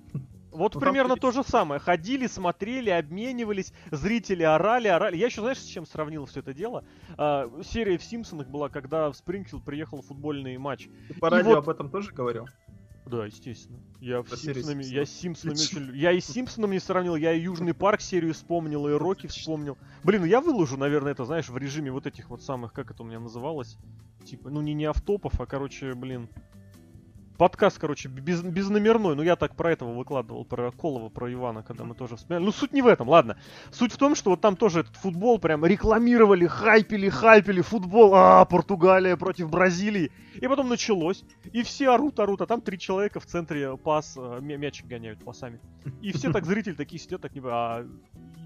Вот 0.53 0.75
ну, 0.75 0.81
примерно 0.81 1.17
то 1.17 1.31
же 1.31 1.45
самое. 1.45 1.81
Ходили, 1.81 2.27
смотрели, 2.27 2.91
обменивались, 2.91 3.73
зрители 3.91 4.43
орали, 4.43 4.89
орали. 4.89 5.17
Я 5.17 5.27
еще, 5.27 5.41
знаешь, 5.41 5.59
с 5.59 5.65
чем 5.65 5.87
сравнил 5.87 6.27
все 6.27 6.41
это 6.41 6.53
дело? 6.53 6.85
А, 7.17 7.51
серия 7.63 7.99
в 7.99 8.05
Симпсонах 8.05 8.49
была, 8.49 8.69
когда 8.69 9.11
в 9.11 9.17
Спрингфилд 9.17 9.65
приехал 9.65 10.03
футбольный 10.03 10.57
матч. 10.59 10.89
Ты 11.09 11.15
по 11.15 11.31
радио 11.31 11.51
вот... 11.51 11.59
об 11.59 11.69
этом 11.69 11.91
тоже 11.91 12.13
говорил? 12.13 12.47
Да, 13.07 13.27
естественно. 13.27 13.81
Я, 14.01 14.23
в 14.23 14.29
Симпсонами, 14.29 14.85
я 14.85 15.05
с 15.05 15.11
Симпсонами 15.11 15.57
очень... 15.57 15.97
Я 15.97 16.13
и 16.13 16.21
с 16.21 16.27
Симпсонами 16.27 16.75
не 16.75 16.81
сравнил, 16.81 17.17
я 17.17 17.33
и 17.33 17.41
Южный 17.41 17.75
парк 17.75 18.01
серию 18.01 18.35
вспомнил, 18.35 18.87
и 18.87 18.93
Рокки 18.93 19.27
вспомнил. 19.27 19.77
Блин, 20.05 20.21
ну 20.21 20.27
я 20.27 20.41
выложу, 20.41 20.77
наверное, 20.77 21.13
это, 21.13 21.25
знаешь, 21.25 21.49
в 21.49 21.57
режиме 21.57 21.91
вот 21.91 22.07
этих 22.07 22.31
вот 22.31 22.43
самых, 22.43 22.73
как 22.73 22.93
это 22.93 23.03
у 23.03 23.07
меня 23.07 23.19
называлось? 23.19 23.79
Типа, 24.25 24.51
ну 24.51 24.61
не 24.61 24.75
не 24.75 24.85
автопов, 24.85 25.41
а, 25.41 25.47
короче, 25.47 25.95
блин, 25.95 26.29
подкаст, 27.41 27.79
короче, 27.79 28.11
без, 28.11 28.43
безномерной. 28.43 29.17
Ну, 29.17 29.23
я 29.23 29.35
так 29.35 29.57
про 29.57 29.73
этого 29.73 29.95
выкладывал, 29.95 30.45
про 30.45 30.71
Колова, 30.73 31.09
про 31.09 31.33
Ивана, 31.33 31.63
когда 31.63 31.85
мы 31.85 31.95
тоже 31.95 32.17
вспоминали. 32.17 32.45
Ну, 32.45 32.53
суть 32.53 32.75
не 32.75 32.83
в 32.83 32.87
этом, 32.87 33.09
ладно. 33.09 33.39
Суть 33.71 33.95
в 33.95 33.97
том, 33.97 34.15
что 34.15 34.29
вот 34.29 34.43
там 34.43 34.57
тоже 34.57 34.81
этот 34.81 34.95
футбол 34.97 35.39
прям 35.39 35.65
рекламировали, 35.65 36.47
хайпили, 36.47 37.09
хайпили, 37.09 37.63
футбол, 37.63 38.15
а, 38.15 38.45
Португалия 38.45 39.17
против 39.17 39.49
Бразилии. 39.49 40.13
И 40.35 40.47
потом 40.49 40.69
началось, 40.69 41.25
и 41.51 41.63
все 41.63 41.89
орут, 41.89 42.21
орут, 42.21 42.43
а 42.43 42.47
там 42.47 42.61
три 42.61 42.79
человека 42.79 43.21
в 43.21 43.25
центре 43.25 43.75
пас, 43.79 44.19
э, 44.19 44.41
мячик 44.43 44.87
гоняют 44.87 45.25
пасами. 45.25 45.61
И 46.03 46.13
все 46.13 46.31
так, 46.31 46.45
зрители 46.45 46.75
такие 46.75 47.01
сидят, 47.01 47.23
так 47.23 47.35
не 47.35 47.41
а 47.43 47.87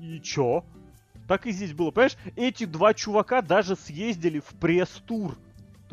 и 0.00 0.20
чё? 0.20 0.64
Так 1.26 1.46
и 1.46 1.50
здесь 1.50 1.72
было, 1.72 1.90
понимаешь? 1.90 2.16
Эти 2.36 2.64
два 2.64 2.94
чувака 2.94 3.42
даже 3.42 3.74
съездили 3.74 4.38
в 4.38 4.54
пресс-тур. 4.60 5.36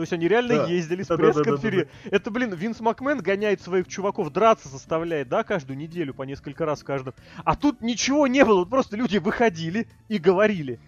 То 0.02 0.04
есть 0.04 0.14
они 0.14 0.28
реально 0.28 0.56
да. 0.56 0.66
ездили 0.66 1.04
с 1.04 1.08
да, 1.10 1.16
пресс-конференции. 1.16 1.70
Да, 1.86 2.00
да, 2.06 2.10
да, 2.10 2.18
Это, 2.18 2.32
блин, 2.32 2.56
Винс 2.56 2.80
Макмен 2.80 3.20
гоняет 3.20 3.62
своих 3.62 3.88
чуваков, 3.88 4.32
драться 4.32 4.68
заставляет, 4.68 5.30
да, 5.30 5.44
каждую 5.44 5.78
неделю 5.78 6.16
по 6.16 6.24
несколько 6.24 6.66
раз 6.66 6.82
каждым. 6.82 7.14
А 7.46 7.56
тут 7.56 7.82
ничего 7.82 8.26
не 8.26 8.44
было, 8.44 8.62
вот 8.62 8.70
просто 8.72 8.98
люди 8.98 9.20
выходили 9.20 9.88
и 10.10 10.18
говорили. 10.18 10.80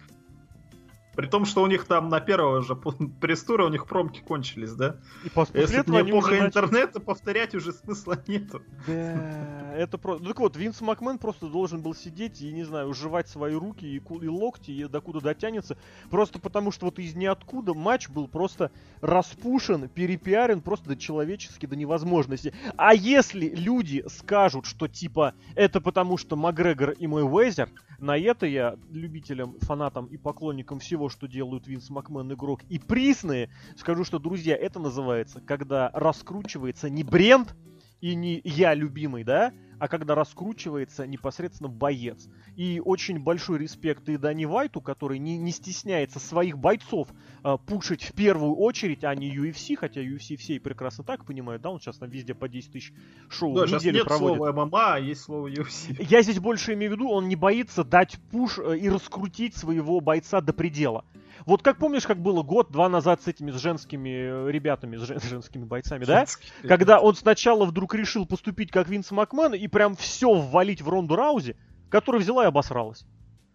При 1.14 1.26
том, 1.26 1.44
что 1.44 1.62
у 1.62 1.66
них 1.66 1.84
там 1.86 2.08
на 2.08 2.20
первого 2.20 2.62
же 2.62 2.76
пресс-тура 3.20 3.64
у 3.64 3.68
них 3.68 3.86
промки 3.86 4.20
кончились, 4.20 4.72
да? 4.72 4.96
И 5.24 5.28
после 5.28 5.62
Если 5.62 5.80
этого 5.80 6.00
не 6.00 6.10
эпоха 6.10 6.30
начали... 6.30 6.46
интернета, 6.46 7.00
повторять 7.00 7.54
уже 7.54 7.72
смысла 7.72 8.18
нету. 8.26 8.62
Да, 8.86 9.72
это 9.76 9.98
просто... 9.98 10.22
Ну 10.22 10.28
так 10.28 10.40
вот, 10.40 10.56
Винс 10.56 10.80
Макмен 10.80 11.18
просто 11.18 11.48
должен 11.48 11.82
был 11.82 11.94
сидеть 11.94 12.40
и, 12.42 12.52
не 12.52 12.64
знаю, 12.64 12.88
уживать 12.88 13.28
свои 13.28 13.54
руки 13.54 13.86
и, 13.86 13.96
и 13.96 14.28
локти, 14.28 14.70
и 14.70 14.84
докуда 14.84 15.20
дотянется. 15.20 15.76
Просто 16.10 16.38
потому, 16.38 16.70
что 16.70 16.86
вот 16.86 16.98
из 16.98 17.14
ниоткуда 17.14 17.74
матч 17.74 18.08
был 18.08 18.28
просто 18.28 18.70
распушен, 19.00 19.88
перепиарен 19.88 20.60
просто 20.60 20.88
до 20.88 20.96
человечески, 20.96 21.66
до 21.66 21.76
невозможности. 21.76 22.52
А 22.76 22.94
если 22.94 23.48
люди 23.48 24.04
скажут, 24.08 24.66
что 24.66 24.88
типа 24.88 25.34
это 25.54 25.80
потому, 25.80 26.16
что 26.16 26.36
Макгрегор 26.36 26.90
и 26.90 27.06
мой 27.06 27.22
Уэзер, 27.22 27.68
на 27.98 28.18
это 28.18 28.46
я 28.46 28.76
любителям, 28.90 29.56
фанатам 29.60 30.06
и 30.06 30.16
поклонникам 30.16 30.78
всего, 30.78 31.03
что 31.08 31.26
делают 31.26 31.66
Винс 31.66 31.90
Макмен 31.90 32.32
игрок 32.32 32.62
и 32.68 32.78
присные, 32.78 33.50
скажу, 33.76 34.04
что, 34.04 34.18
друзья, 34.18 34.56
это 34.56 34.78
называется, 34.78 35.40
когда 35.40 35.90
раскручивается 35.92 36.90
не 36.90 37.04
бренд 37.04 37.54
и 38.00 38.14
не 38.14 38.40
я 38.44 38.74
любимый, 38.74 39.24
да, 39.24 39.52
а 39.84 39.88
когда 39.88 40.14
раскручивается 40.14 41.06
непосредственно 41.06 41.68
боец. 41.68 42.26
И 42.56 42.80
очень 42.82 43.18
большой 43.18 43.58
респект 43.58 44.08
и 44.08 44.16
Дани 44.16 44.46
Вайту, 44.46 44.80
который 44.80 45.18
не, 45.18 45.36
не 45.36 45.52
стесняется 45.52 46.18
своих 46.18 46.56
бойцов 46.56 47.08
э, 47.44 47.58
пушить 47.66 48.02
в 48.02 48.14
первую 48.14 48.54
очередь, 48.54 49.04
а 49.04 49.14
не 49.14 49.30
UFC, 49.30 49.76
хотя 49.76 50.00
UFC 50.00 50.36
все 50.36 50.54
и 50.54 50.58
прекрасно 50.58 51.04
так 51.04 51.26
понимают, 51.26 51.60
да, 51.60 51.68
он 51.68 51.80
сейчас 51.80 51.98
там 51.98 52.08
везде 52.08 52.32
по 52.32 52.48
10 52.48 52.72
тысяч 52.72 52.94
шоу 53.28 53.54
да, 53.54 53.66
в 53.66 53.72
неделю 53.72 53.98
нет 53.98 54.06
проводит. 54.06 54.38
слова 54.38 54.64
ММА, 54.64 54.94
а 54.94 54.98
есть 54.98 55.20
слово 55.20 55.48
UFC. 55.48 56.02
Я 56.08 56.22
здесь 56.22 56.38
больше 56.40 56.72
имею 56.72 56.92
в 56.92 56.94
виду, 56.94 57.10
он 57.10 57.28
не 57.28 57.36
боится 57.36 57.84
дать 57.84 58.16
пуш 58.30 58.58
э, 58.58 58.78
и 58.78 58.88
раскрутить 58.88 59.54
своего 59.54 60.00
бойца 60.00 60.40
до 60.40 60.54
предела. 60.54 61.04
Вот 61.46 61.62
как 61.62 61.78
помнишь, 61.78 62.06
как 62.06 62.20
было 62.20 62.42
год-два 62.42 62.88
назад 62.88 63.22
с 63.22 63.28
этими 63.28 63.50
с 63.50 63.56
женскими 63.56 64.48
э, 64.48 64.50
ребятами, 64.50 64.96
с, 64.96 65.02
жен, 65.02 65.20
с 65.20 65.24
женскими 65.24 65.64
бойцами, 65.64 66.04
да? 66.04 66.24
Когда 66.66 67.00
он 67.00 67.14
сначала 67.14 67.64
вдруг 67.64 67.94
решил 67.94 68.26
поступить 68.26 68.70
как 68.70 68.88
Винс 68.88 69.10
Макмен 69.10 69.54
и 69.54 69.66
прям 69.68 69.94
все 69.96 70.32
ввалить 70.32 70.80
в 70.80 70.88
Ронду 70.88 71.16
Раузи, 71.16 71.56
которая 71.90 72.22
взяла 72.22 72.44
и 72.44 72.48
обосралась. 72.48 73.04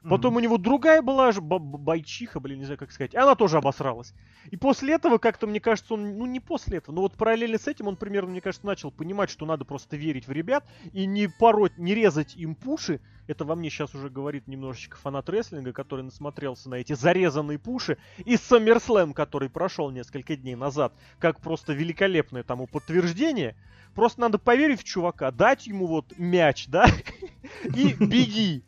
Потом 0.03 0.33
mm-hmm. 0.33 0.37
у 0.37 0.39
него 0.39 0.57
другая 0.57 1.01
была 1.01 1.31
же 1.33 1.41
бойчиха, 1.41 2.39
блин, 2.39 2.59
не 2.59 2.65
знаю 2.65 2.77
как 2.77 2.91
сказать, 2.91 3.15
она 3.15 3.35
тоже 3.35 3.57
обосралась. 3.57 4.13
И 4.49 4.55
после 4.55 4.93
этого, 4.93 5.17
как-то, 5.17 5.45
мне 5.45 5.59
кажется, 5.59 5.95
он, 5.95 6.17
ну 6.17 6.25
не 6.25 6.39
после 6.39 6.77
этого, 6.77 6.95
но 6.95 7.01
вот 7.01 7.15
параллельно 7.15 7.57
с 7.57 7.67
этим 7.67 7.87
он 7.87 7.97
примерно, 7.97 8.31
мне 8.31 8.39
кажется, 8.39 8.65
начал 8.65 8.91
понимать, 8.91 9.29
что 9.29 9.45
надо 9.45 9.65
просто 9.65 9.97
верить 9.97 10.27
в 10.27 10.31
ребят 10.31 10.63
и 10.93 11.05
не 11.05 11.27
пороть, 11.27 11.77
не 11.77 11.93
резать 11.93 12.35
им 12.37 12.55
пуши. 12.55 13.01
Это 13.27 13.43
во 13.43 13.55
мне 13.55 13.69
сейчас 13.69 13.93
уже 13.93 14.09
говорит 14.09 14.47
немножечко 14.47 14.97
фанат 14.97 15.29
рестлинга, 15.29 15.73
который 15.73 16.03
насмотрелся 16.03 16.69
на 16.69 16.75
эти 16.75 16.93
зарезанные 16.93 17.59
пуши. 17.59 17.97
И 18.19 18.35
SummerSlam, 18.35 19.13
который 19.13 19.49
прошел 19.49 19.91
несколько 19.91 20.35
дней 20.35 20.55
назад, 20.55 20.93
как 21.19 21.41
просто 21.41 21.73
великолепное 21.73 22.43
тому 22.43 22.67
подтверждение. 22.67 23.55
Просто 23.93 24.21
надо 24.21 24.39
поверить 24.39 24.79
в 24.79 24.83
чувака, 24.83 25.29
дать 25.31 25.67
ему 25.67 25.87
вот 25.87 26.17
мяч, 26.17 26.67
да, 26.67 26.87
и 27.75 27.93
беги. 27.93 28.63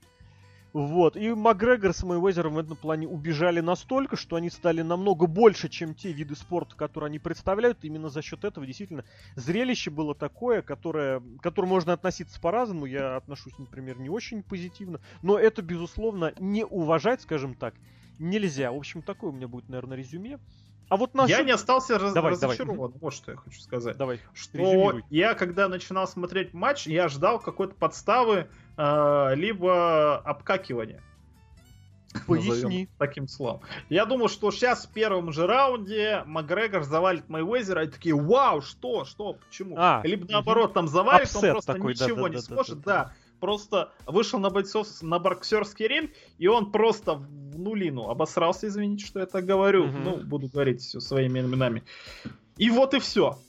Вот. 0.73 1.17
И 1.17 1.33
Макгрегор 1.33 1.93
с 1.93 2.03
Мэйвезером 2.03 2.53
в 2.53 2.59
этом 2.59 2.77
плане 2.77 3.07
убежали 3.07 3.59
настолько, 3.59 4.15
что 4.15 4.37
они 4.37 4.49
стали 4.49 4.81
намного 4.81 5.27
больше, 5.27 5.67
чем 5.67 5.93
те 5.93 6.11
виды 6.11 6.35
спорта, 6.35 6.75
которые 6.75 7.09
они 7.09 7.19
представляют. 7.19 7.79
Именно 7.83 8.09
за 8.09 8.21
счет 8.21 8.45
этого 8.45 8.65
действительно 8.65 9.03
зрелище 9.35 9.89
было 9.89 10.15
такое, 10.15 10.61
которое, 10.61 11.19
к 11.19 11.41
которому 11.41 11.73
можно 11.73 11.93
относиться 11.93 12.39
по-разному. 12.39 12.85
Я 12.85 13.17
отношусь, 13.17 13.57
например, 13.57 13.99
не 13.99 14.09
очень 14.09 14.43
позитивно. 14.43 15.01
Но 15.21 15.37
это, 15.37 15.61
безусловно, 15.61 16.33
не 16.39 16.65
уважать, 16.65 17.21
скажем 17.21 17.53
так, 17.53 17.73
нельзя. 18.17 18.71
В 18.71 18.77
общем, 18.77 19.01
такое 19.01 19.31
у 19.31 19.33
меня 19.33 19.49
будет, 19.49 19.67
наверное, 19.67 19.97
резюме. 19.97 20.39
А 20.91 20.97
вот 20.97 21.13
насчет... 21.13 21.37
Я 21.37 21.43
не 21.45 21.51
остался 21.51 21.97
раз... 21.97 22.13
давай, 22.13 22.33
разочарован. 22.33 22.75
Давай. 22.75 22.99
Вот 22.99 23.13
что 23.13 23.31
я 23.31 23.37
хочу 23.37 23.61
сказать. 23.61 23.95
Давай. 23.95 24.19
Что 24.33 24.57
резюмируй. 24.57 25.05
я, 25.09 25.35
когда 25.35 25.69
начинал 25.69 26.05
смотреть 26.05 26.53
матч, 26.53 26.85
я 26.85 27.07
ждал 27.07 27.39
какой-то 27.39 27.75
подставы, 27.75 28.49
либо 29.35 30.17
обкакивания. 30.17 31.03
Поясни. 32.27 32.89
Таким 32.97 33.27
словом. 33.27 33.61
Я 33.89 34.05
думал, 34.05 34.27
что 34.27 34.51
сейчас 34.51 34.85
в 34.85 34.91
первом 34.91 35.31
же 35.31 35.47
раунде 35.47 36.23
Макгрегор 36.25 36.83
завалит 36.83 37.29
Мэйвезера, 37.29 37.85
и 37.85 37.87
такие, 37.87 38.15
вау, 38.15 38.61
что, 38.61 39.05
что, 39.05 39.33
почему? 39.33 39.75
А, 39.77 40.01
Либо 40.03 40.29
наоборот, 40.29 40.73
там 40.73 40.87
завалит, 40.87 41.27
Апсет 41.27 41.43
он 41.43 41.51
просто 41.51 41.73
такой, 41.73 41.93
ничего 41.93 42.15
да, 42.15 42.23
да, 42.23 42.29
не 42.29 42.35
да, 42.35 42.41
сможет, 42.41 42.81
да. 42.81 42.83
да. 42.83 43.03
да 43.05 43.13
просто 43.41 43.91
вышел 44.05 44.39
на 44.39 44.49
бойцов 44.49 44.87
на 45.01 45.19
боксерский 45.19 45.87
ринг, 45.87 46.11
и 46.37 46.47
он 46.47 46.71
просто 46.71 47.15
в 47.15 47.59
нулину 47.59 48.07
обосрался, 48.07 48.67
извините, 48.67 49.05
что 49.05 49.19
я 49.19 49.25
так 49.25 49.45
говорю. 49.45 49.85
Угу. 49.85 49.97
Ну, 49.97 50.17
буду 50.17 50.47
говорить 50.47 50.81
все 50.81 51.01
своими 51.01 51.39
именами. 51.39 51.83
И 52.57 52.69
вот 52.69 52.93
и 52.93 52.99
все. 52.99 53.39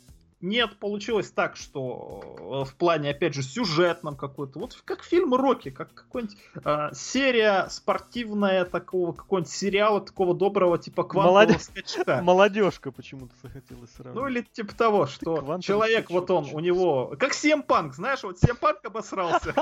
Нет, 0.42 0.76
получилось 0.80 1.30
так, 1.30 1.56
что 1.56 2.64
э, 2.66 2.68
в 2.68 2.74
плане, 2.74 3.10
опять 3.10 3.32
же, 3.32 3.44
сюжетном 3.44 4.16
какой-то, 4.16 4.58
вот 4.58 4.74
как 4.84 5.04
фильм 5.04 5.34
Рокки, 5.34 5.70
как 5.70 5.94
какой-нибудь 5.94 6.36
э, 6.64 6.88
серия 6.92 7.68
спортивная 7.70 8.64
такого, 8.64 9.12
какого-нибудь 9.12 9.52
сериала 9.52 10.00
такого 10.00 10.34
доброго, 10.34 10.78
типа 10.78 11.04
квантового 11.04 11.42
Молодежь... 11.42 11.62
скачка. 11.62 12.20
Молодежка 12.24 12.90
почему-то 12.90 13.34
захотелось 13.40 13.92
сразу. 13.92 14.18
Ну 14.18 14.26
или 14.26 14.42
типа 14.42 14.74
того, 14.74 15.06
что 15.06 15.60
человек, 15.60 16.10
вот 16.10 16.28
он, 16.32 16.48
у 16.52 16.58
него, 16.58 17.14
как 17.20 17.34
Семпанк, 17.34 17.94
знаешь, 17.94 18.24
вот 18.24 18.40
Семпанк 18.40 18.84
обосрался. 18.84 19.54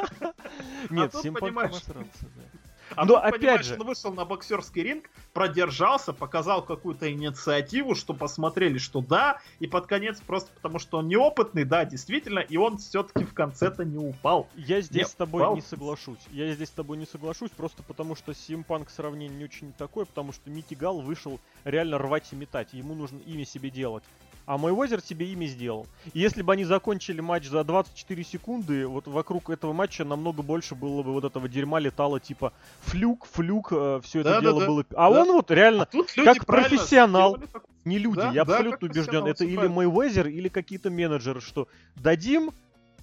Нет, 0.91 1.15
Семпанк 1.15 1.59
обосрался, 1.59 2.25
да. 2.35 2.60
А 2.97 3.05
Но 3.05 3.15
тут, 3.15 3.25
опять 3.25 3.65
же... 3.65 3.75
он 3.75 3.87
вышел 3.87 4.13
на 4.13 4.25
боксерский 4.25 4.83
ринг, 4.83 5.11
продержался, 5.33 6.13
показал 6.13 6.65
какую-то 6.65 7.11
инициативу, 7.11 7.95
что 7.95 8.15
посмотрели, 8.15 8.79
что 8.79 9.01
да, 9.01 9.41
и 9.59 9.67
под 9.67 9.87
конец 9.87 10.21
просто 10.21 10.51
потому, 10.55 10.79
что 10.79 10.99
он 10.99 11.09
неопытный, 11.09 11.65
да, 11.65 11.85
действительно, 11.85 12.41
и 12.41 12.57
он 12.57 12.79
все-таки 12.79 13.25
в 13.25 13.35
конце-то 13.35 13.85
не 13.85 13.99
упал. 13.99 14.49
Я 14.57 14.81
здесь 14.81 15.07
не 15.07 15.09
с 15.09 15.15
тобой 15.15 15.43
упал. 15.43 15.55
не 15.55 15.63
соглашусь. 15.63 16.21
Я 16.31 16.53
здесь 16.53 16.69
с 16.69 16.73
тобой 16.73 16.99
не 16.99 17.07
соглашусь, 17.07 17.51
просто 17.51 17.83
потому 17.83 18.15
что 18.17 18.35
Симпанк 18.35 18.91
сравнение 18.91 19.39
не 19.39 19.45
очень 19.45 19.73
такое, 19.73 20.05
потому 20.05 20.33
что 20.33 20.51
Микки 20.51 20.75
Гал 20.75 21.01
вышел 21.01 21.41
реально 21.65 21.99
рвать 21.99 22.29
и 22.33 22.37
метать. 22.37 22.73
Ему 22.73 22.95
нужно 22.95 23.19
имя 23.19 23.45
себе 23.45 23.71
делать 23.71 24.05
а 24.51 24.59
мой 24.59 24.73
озер 24.73 25.01
себе 25.01 25.27
ими 25.27 25.47
сделал. 25.47 25.87
И 26.13 26.19
если 26.19 26.43
бы 26.43 26.53
они 26.53 26.65
закончили 26.65 27.21
матч 27.21 27.47
за 27.47 27.63
24 27.63 28.25
секунды, 28.25 28.85
вот 28.85 29.07
вокруг 29.07 29.49
этого 29.49 29.73
матча 29.73 30.05
намного 30.05 30.43
больше 30.43 30.75
было 30.75 31.05
бы 31.05 31.13
вот 31.13 31.23
этого 31.23 31.49
дерьма 31.49 31.79
летало, 31.79 32.19
типа 32.19 32.53
флюк, 32.81 33.29
флюк, 33.31 33.69
э, 33.71 34.01
все 34.03 34.23
это 34.23 34.31
да, 34.31 34.41
дело 34.41 34.61
да, 34.61 34.67
было. 34.67 34.85
А 34.97 35.09
да. 35.09 35.21
он 35.21 35.29
вот 35.29 35.53
реально, 35.53 35.85
а 35.85 36.25
как 36.25 36.47
профессионал, 36.47 37.39
Не 37.85 37.99
люди, 37.99 38.17
Да, 38.17 38.33
я 38.33 38.45
да, 38.45 38.55
абсолютно 38.55 38.89
убежден. 38.89 39.25
Это 39.25 39.45
или 39.45 39.55
профессионал, 39.55 39.93
Мэйвезер, 39.93 40.27
или 40.27 40.49
какие-то 40.49 40.91
менеджеры, 40.91 41.41
что 41.41 41.69
дадим 41.95 42.51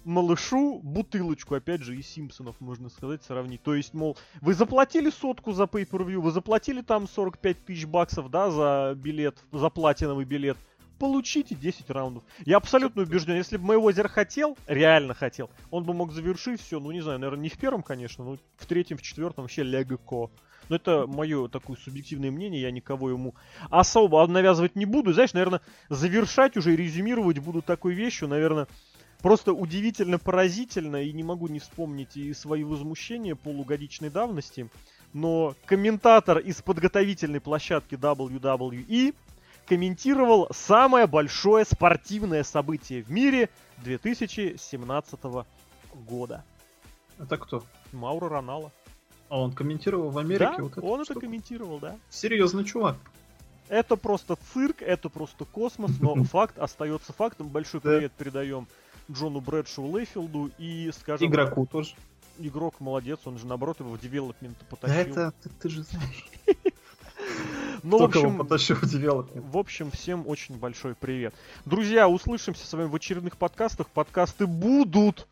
малышу 0.04 0.82
бутылочку, 0.84 1.56
опять 1.56 1.82
же, 1.82 1.96
из 1.96 2.08
Симпсонов, 2.08 2.60
можно 2.60 2.90
сказать, 2.90 3.24
сравнить. 3.24 3.64
То 3.64 3.74
есть, 3.74 3.94
мол, 3.94 4.18
вы 4.42 4.54
заплатили 4.54 5.10
сотку 5.10 5.54
за 5.54 5.64
pay-per-view, 5.64 6.20
вы 6.20 6.32
заплатили 6.32 6.82
там 6.82 7.08
45 7.08 7.66
тысяч 7.66 7.86
баксов, 7.86 8.30
да, 8.30 8.52
за 8.52 8.96
билет, 8.98 9.38
за 9.54 9.70
платиновый 9.70 10.26
билет, 10.26 10.58
получите 10.98 11.56
10 11.56 11.90
раундов. 11.90 12.24
Я 12.46 12.58
абсолютно 12.58 13.04
убежден, 13.04 13.36
если 13.36 13.58
бы 13.58 13.66
Мэйвезер 13.66 14.08
хотел, 14.08 14.58
реально 14.68 15.14
хотел, 15.14 15.50
он 15.72 15.84
бы 15.84 15.94
мог 15.94 16.12
завершить 16.12 16.62
все, 16.62 16.80
ну, 16.80 16.92
не 16.92 17.02
знаю, 17.02 17.20
наверное, 17.20 17.44
не 17.44 17.50
в 17.50 17.58
первом, 17.58 17.84
конечно, 17.84 18.24
но 18.24 18.38
в 18.58 18.66
третьем, 18.66 18.98
в 18.98 19.02
четвертом 19.02 19.44
вообще 19.44 19.64
легко. 19.64 20.32
Но 20.70 20.76
это 20.76 21.08
мое 21.08 21.48
такое 21.48 21.78
субъективное 21.78 22.32
мнение, 22.32 22.62
я 22.62 22.72
никого 22.72 23.10
ему 23.10 23.36
особо 23.70 24.26
навязывать 24.28 24.76
не 24.76 24.86
буду. 24.86 25.14
Знаешь, 25.14 25.34
наверное, 25.34 25.62
завершать 25.90 26.58
уже 26.58 26.74
и 26.74 26.76
резюмировать 26.76 27.40
буду 27.40 27.62
такой 27.62 27.94
вещью, 27.94 28.28
наверное, 28.28 28.68
просто 29.22 29.54
удивительно 29.54 30.20
поразительно, 30.20 31.02
и 31.02 31.14
не 31.14 31.24
могу 31.24 31.48
не 31.48 31.60
вспомнить 31.60 32.18
и 32.18 32.34
свои 32.34 32.64
возмущения 32.64 33.36
полугодичной 33.36 34.10
давности, 34.10 34.70
но 35.14 35.56
комментатор 35.66 36.38
из 36.40 36.62
подготовительной 36.62 37.40
площадки 37.40 37.96
WWE 37.96 39.16
комментировал 39.68 40.48
самое 40.52 41.08
большое 41.08 41.66
спортивное 41.66 42.44
событие 42.44 43.04
в 43.04 43.12
мире 43.12 43.50
2017 43.84 45.20
года. 46.08 46.44
Это 47.20 47.38
кто? 47.38 47.64
Мауро 47.92 48.30
Ронало. 48.30 48.72
А 49.30 49.40
он 49.42 49.52
комментировал 49.52 50.10
в 50.10 50.18
Америке 50.18 50.46
Да, 50.58 50.64
вот 50.64 50.72
эту 50.78 50.86
он 50.86 51.02
это 51.02 51.06
штуку? 51.12 51.22
комментировал, 51.22 51.80
да. 51.80 51.98
Серьезный 52.10 52.64
чувак. 52.64 52.96
Это 53.68 53.98
просто 53.98 54.38
цирк, 54.54 54.82
это 54.82 55.10
просто 55.10 55.44
космос, 55.44 55.92
но 56.00 56.16
факт 56.24 56.58
остается 56.58 57.12
фактом. 57.12 57.50
Большой 57.50 57.82
Да. 57.82 57.90
привет 57.98 58.14
передаем 58.14 58.68
Джону 59.12 59.42
Брэдшоу 59.42 59.92
Лейфилду 59.92 60.52
и, 60.58 60.92
скажем, 60.98 61.28
Игроку 61.30 61.66
тоже. 61.66 61.94
игрок 62.40 62.80
молодец, 62.80 63.20
он 63.26 63.38
же 63.38 63.46
наоборот 63.48 63.80
его 63.82 63.90
в 63.92 64.00
девелопмент 64.00 64.58
Да 64.60 64.66
потащил. 64.70 65.12
это 65.14 65.34
ты, 65.44 65.50
ты 65.50 65.70
же 65.70 65.84
знаешь. 65.84 66.28
Ну, 67.84 68.00
в 68.00 68.04
общем, 68.04 68.38
потащил 68.38 68.78
в 68.78 69.58
общем, 69.58 69.92
всем 69.92 70.28
очень 70.28 70.56
большой 70.56 70.96
привет. 70.96 71.34
Друзья, 71.66 72.08
услышимся 72.08 72.66
с 72.66 72.74
вами 72.74 72.88
в 72.88 72.96
очередных 72.96 73.38
подкастах. 73.38 73.88
Подкасты 73.88 74.48
будут. 74.48 75.28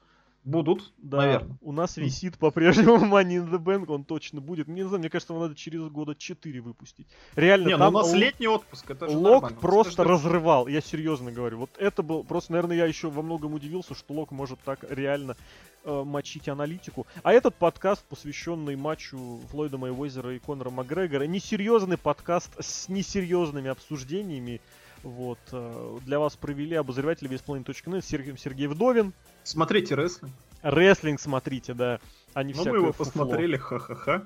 Будут, 0.45 0.93
Да, 0.99 1.17
наверное. 1.17 1.57
у 1.61 1.71
нас 1.71 1.97
висит 1.97 2.37
по-прежнему 2.37 2.97
Money 3.05 3.43
in 3.43 3.49
the 3.49 3.57
Bank, 3.57 3.85
он 3.91 4.03
точно 4.03 4.39
будет. 4.41 4.67
Мне 4.67 4.83
не 4.83 4.87
знаю, 4.87 4.99
мне 4.99 5.09
кажется, 5.09 5.33
его 5.33 5.41
надо 5.41 5.55
через 5.55 5.81
года 5.89 6.13
4 6.15 6.61
выпустить. 6.61 7.07
Реально, 7.35 7.65
Не, 7.67 7.71
ну 7.71 7.75
у 7.77 7.79
там 7.79 7.93
нас 7.95 8.13
л- 8.13 8.15
летний 8.19 8.47
отпуск, 8.47 8.89
это 8.91 9.09
же 9.09 9.17
Лок 9.17 9.41
нормально. 9.41 9.59
просто 9.59 9.93
Скажи, 9.93 10.09
разрывал, 10.09 10.67
я 10.67 10.81
серьезно 10.81 11.31
говорю. 11.31 11.57
Вот 11.57 11.71
это 11.79 12.03
был, 12.03 12.23
просто, 12.23 12.51
наверное, 12.53 12.77
я 12.77 12.85
еще 12.85 13.09
во 13.09 13.23
многом 13.23 13.55
удивился, 13.55 13.95
что 13.95 14.13
Лок 14.13 14.29
может 14.31 14.59
так 14.63 14.85
реально 14.87 15.35
э, 15.83 16.03
мочить 16.05 16.47
аналитику. 16.47 17.07
А 17.23 17.33
этот 17.33 17.55
подкаст, 17.55 18.03
посвященный 18.05 18.75
матчу 18.75 19.39
Флойда 19.49 19.79
Мэйвезера 19.79 20.35
и 20.35 20.39
Конора 20.39 20.69
Макгрегора, 20.69 21.23
несерьезный 21.23 21.97
подкаст 21.97 22.51
с 22.59 22.87
несерьезными 22.87 23.69
обсуждениями. 23.71 24.61
Вот, 25.05 25.37
э, 25.51 25.99
для 26.03 26.17
вас 26.19 26.35
провели 26.35 26.75
обозреватели 26.75 27.27
весьплейн.нет 27.27 28.03
Сергей, 28.03 28.35
Сергей 28.39 28.65
Вдовин. 28.65 29.13
Смотрите 29.43 29.93
рестлинг. 29.93 30.33
Рестлинг 30.63 31.21
смотрите, 31.21 31.75
да, 31.75 31.99
а 32.33 32.41
не 32.41 32.53
Ну, 32.53 32.65
мы 32.65 32.77
его 32.77 32.91
фуфло. 32.91 33.05
посмотрели, 33.05 33.55
ха-ха-ха. 33.55 34.23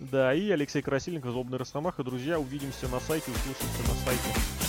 Да, 0.00 0.32
и 0.32 0.50
Алексей 0.50 0.80
Красильников, 0.80 1.32
Злобный 1.32 1.58
Росомаха. 1.58 2.02
Друзья, 2.02 2.40
увидимся 2.40 2.88
на 2.88 2.98
сайте, 2.98 3.30
услышимся 3.30 3.82
на 3.82 3.94
сайте. 4.06 4.61